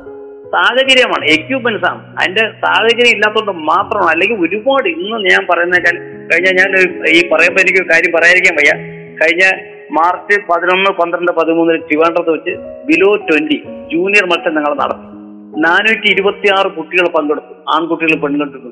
സാഹചര്യമാണ്. 0.52 1.26
എക്യുപ്മെന്റ്സ് 1.26 1.90
ആണ്. 1.90 2.16
അതിന്റെ 2.20 2.52
സാഹചര്യം 2.66 3.12
ഇല്ലാത്തതുകൊണ്ട് 3.12 3.52
മാത്രമാണ്. 3.52 4.12
അല്ലെങ്കിൽ 4.12 4.48
ഒരുപാട് 4.48 4.88
ഇന്ന് 4.88 5.30
ഞാൻ 5.30 5.48
പറയുന്നേക്കാൾ 5.50 5.98
കഴിഞ്ഞ 6.32 6.52
ഞാൻ 6.60 6.70
ഈ 7.10 7.30
പറയുമ്പോൾ 7.30 7.62
എനിക്ക് 7.62 7.86
കാര്യം 7.90 8.12
പറയാതിരിക്കാൻ 8.16 8.56
വയ്യ. 8.56 8.74
കഴിഞ്ഞ 9.22 9.50
മാർച്ച് 9.92 10.40
പതിനൊന്ന് 10.50 10.90
പന്ത്രണ്ട് 10.90 11.32
പതിമൂന്നിൽ 11.32 11.78
ട്രിവാൻഡ്രത്ത് 11.78 12.30
വെച്ച് 12.30 12.52
ബിലോ 12.86 13.16
ട്വന്റി 13.16 13.64
ജൂനിയർ 13.94 14.26
മത്സരം 14.26 14.56
ഞങ്ങൾ 14.56 14.74
നടത്തി. 14.76 15.16
നാനൂറ്റി 15.58 16.12
ഇരുപത്തി 16.12 16.50
ആറ് 16.60 16.67
കുട്ടികൾ 16.72 17.08
പങ്കെടുത്തു. 17.08 17.54
ആൺകുട്ടികൾ 17.70 18.20
പെൺകുട്ടികൾ. 18.20 18.70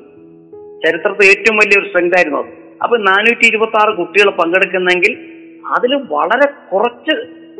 ചരിത്രത്തിൽ 0.86 1.24
ഏറ്റവും 1.24 1.56
വലിയൊരു 1.56 1.86
സ്ട്രെങ്ത് 1.86 2.16
ആയിരുന്നു 2.16 2.38
അത്. 2.38 2.46
അപ്പൊ 2.82 2.96
നാനൂറ്റി 2.96 3.46
ഇരുപത്തി 3.46 3.76
ആറ് 3.76 3.96
കുട്ടികൾ 3.96 4.30
പങ്കെടുക്കുന്നെങ്കിൽ 4.30 5.18
അതിൽ 5.66 5.94
വളരെ 5.94 6.52
കുറച്ച് 6.72 7.14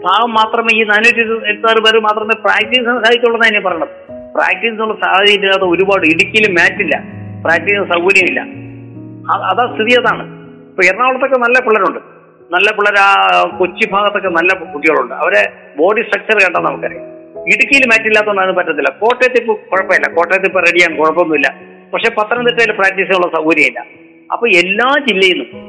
ഭാഗം 0.05 0.31
മാത്രമേ 0.31 0.69
ഈ 0.75 0.85
നാനൂറ്റി 0.85 1.21
ഇരുപത്തി 1.21 1.73
ആറ് 1.73 1.79
പേര് 1.79 1.99
മാത്രമേ 1.99 2.41
പ്രാക്ടീസ് 2.41 2.85
സാധിച്ചുള്ളൂ 2.85 3.41
ഞാൻ 3.41 3.63
പറയണത് 3.65 3.89
പ്രാക്ടീസിനുള്ള 4.35 4.95
സാഹചര്യം 4.95 5.41
ഇല്ലാതെ 5.41 5.65
ഒരുപാട് 5.65 6.07
ഇടുക്കിയിൽ 6.07 6.53
മാറ്റില്ല. 6.53 7.03
പ്രാക്ടീസ് 7.45 7.93
സൗകര്യമില്ല. 7.93 8.41
അതാ 9.33 9.75
സ്ഥിതി 9.75 10.01
അതാണ്. 10.01 10.23
ഇപ്പൊ 10.69 10.83
എറണാകുളത്തൊക്കെ 10.85 11.37
നല്ല 11.37 11.61
പിള്ളേരുണ്ട്. 11.61 11.99
നല്ല 12.55 12.71
പിള്ളേർ 12.73 12.99
ആ 12.99 13.43
കൊച്ചി 13.59 13.91
ഭാഗത്തൊക്കെ 13.91 14.29
നല്ല 14.29 14.73
കുട്ടികളുണ്ട്. 14.73 15.15
അവരെ 15.15 15.53
ബോഡി 15.77 16.03
സ്ട്രക്ചർ 16.03 16.45
കണ്ടാൽ 16.45 16.61
നമുക്കറിയാം. 16.61 17.16
ഇടുക്കിയിൽ 17.51 17.85
മാറ്റില്ലാത്തതുകൊണ്ടാണ് 17.91 18.53
പറ്റത്തില്ല. 18.59 18.91
കോട്ടയത്ത് 19.03 19.39
ഇപ്പൊ 19.43 19.55
കുഴപ്പമില്ല. 19.71 20.07
കോട്ടയത്ത് 20.17 20.47
ഇപ്പൊ 20.51 20.61
റെഡിയാണ് 20.61 20.99
കുഴപ്പമൊന്നുമില്ല. 21.01 21.49
പക്ഷെ 21.93 22.09
പത്തനംതിട്ടയിൽ 22.19 22.73
പ്രാക്ടീസ് 22.73 23.07
ചെയ്യാനുള്ള 23.09 23.37
സൗകര്യമില്ല. 23.39 23.81
അപ്പൊ 24.33 24.47
എല്ലാ 24.63 24.89
ജില്ലയിൽ 25.09 25.41
നിന്നും 25.43 25.63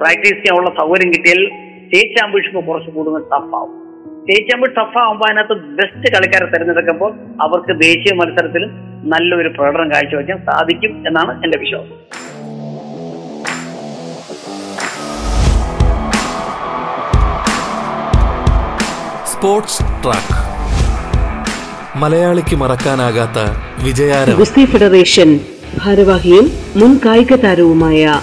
പ്രാക്ടീസ് 0.00 0.34
ചെയ്യാനുള്ള 0.34 0.70
സൗകര്യം 0.80 1.12
കിട്ടിയാൽ 1.14 1.40
സ്റ്റേറ്റ് 1.84 2.16
ചാമ്പ്യൻഷിപ്പ് 2.18 2.66
കുറച്ച് 2.66 2.90
കൂടുതൽ 2.90 3.22
ടഫാവും 3.32 3.70
സ്റ്റേറ്റ് 4.22 4.48
ചാമ്പ്യൻ 4.50 4.72
ടഫാകുമ്പോൾ 4.78 5.26
അതിനകത്ത് 5.28 5.54
ബെസ്റ്റ് 5.78 6.14
കളിക്കാരെ 6.14 6.46
തിരഞ്ഞെടുക്കുമ്പോൾ 6.46 7.12
അവർക്ക് 7.40 7.80
ദേശീയ 7.80 8.14
മത്സരത്തിൽ 8.14 8.64
നല്ലൊരു 9.12 9.48
പ്രകടനം 9.48 9.92
കാഴ്ചവെക്കാൻ 9.92 10.38
സാധിക്കും 10.50 11.06
എന്നാണ് 11.08 11.44
എന്റെ 11.44 11.58
വിശ്വാസം. 11.58 11.98
സ്പോർട്സ് 19.32 19.82
ട്രാക്ക് 20.04 20.51
മലയാളിക്ക് 22.02 22.56
മറക്കാനാകാത്ത 22.56 23.38
വിജയാരം. 23.84 24.36
ഗുസ്തി 24.36 24.64
ഫെഡറേഷൻ 24.64 25.40
ഭാരവാഹിയും 25.82 26.52
മുൻ 26.76 27.00
കായിക 27.06 27.34
താരവുമായ 27.34 28.20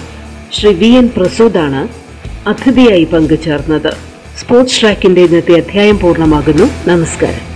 ശ്രീ 0.52 0.72
വി 0.72 0.86
എൻ 0.86 1.10
പ്രസോദാണ് 1.16 1.88
അതിഥിയായി 2.48 3.04
പങ്കുചേർന്നത്. 3.04 3.92
സ്പോർട്സ് 4.40 4.80
ട്രാക്കിന്റെ 4.80 5.20
ഇന്നത്തെ 5.20 5.52
അധ്യായം 5.52 5.98
പൂർണമാകുന്നു. 5.98 6.66
നമസ്കാരം. 6.88 7.49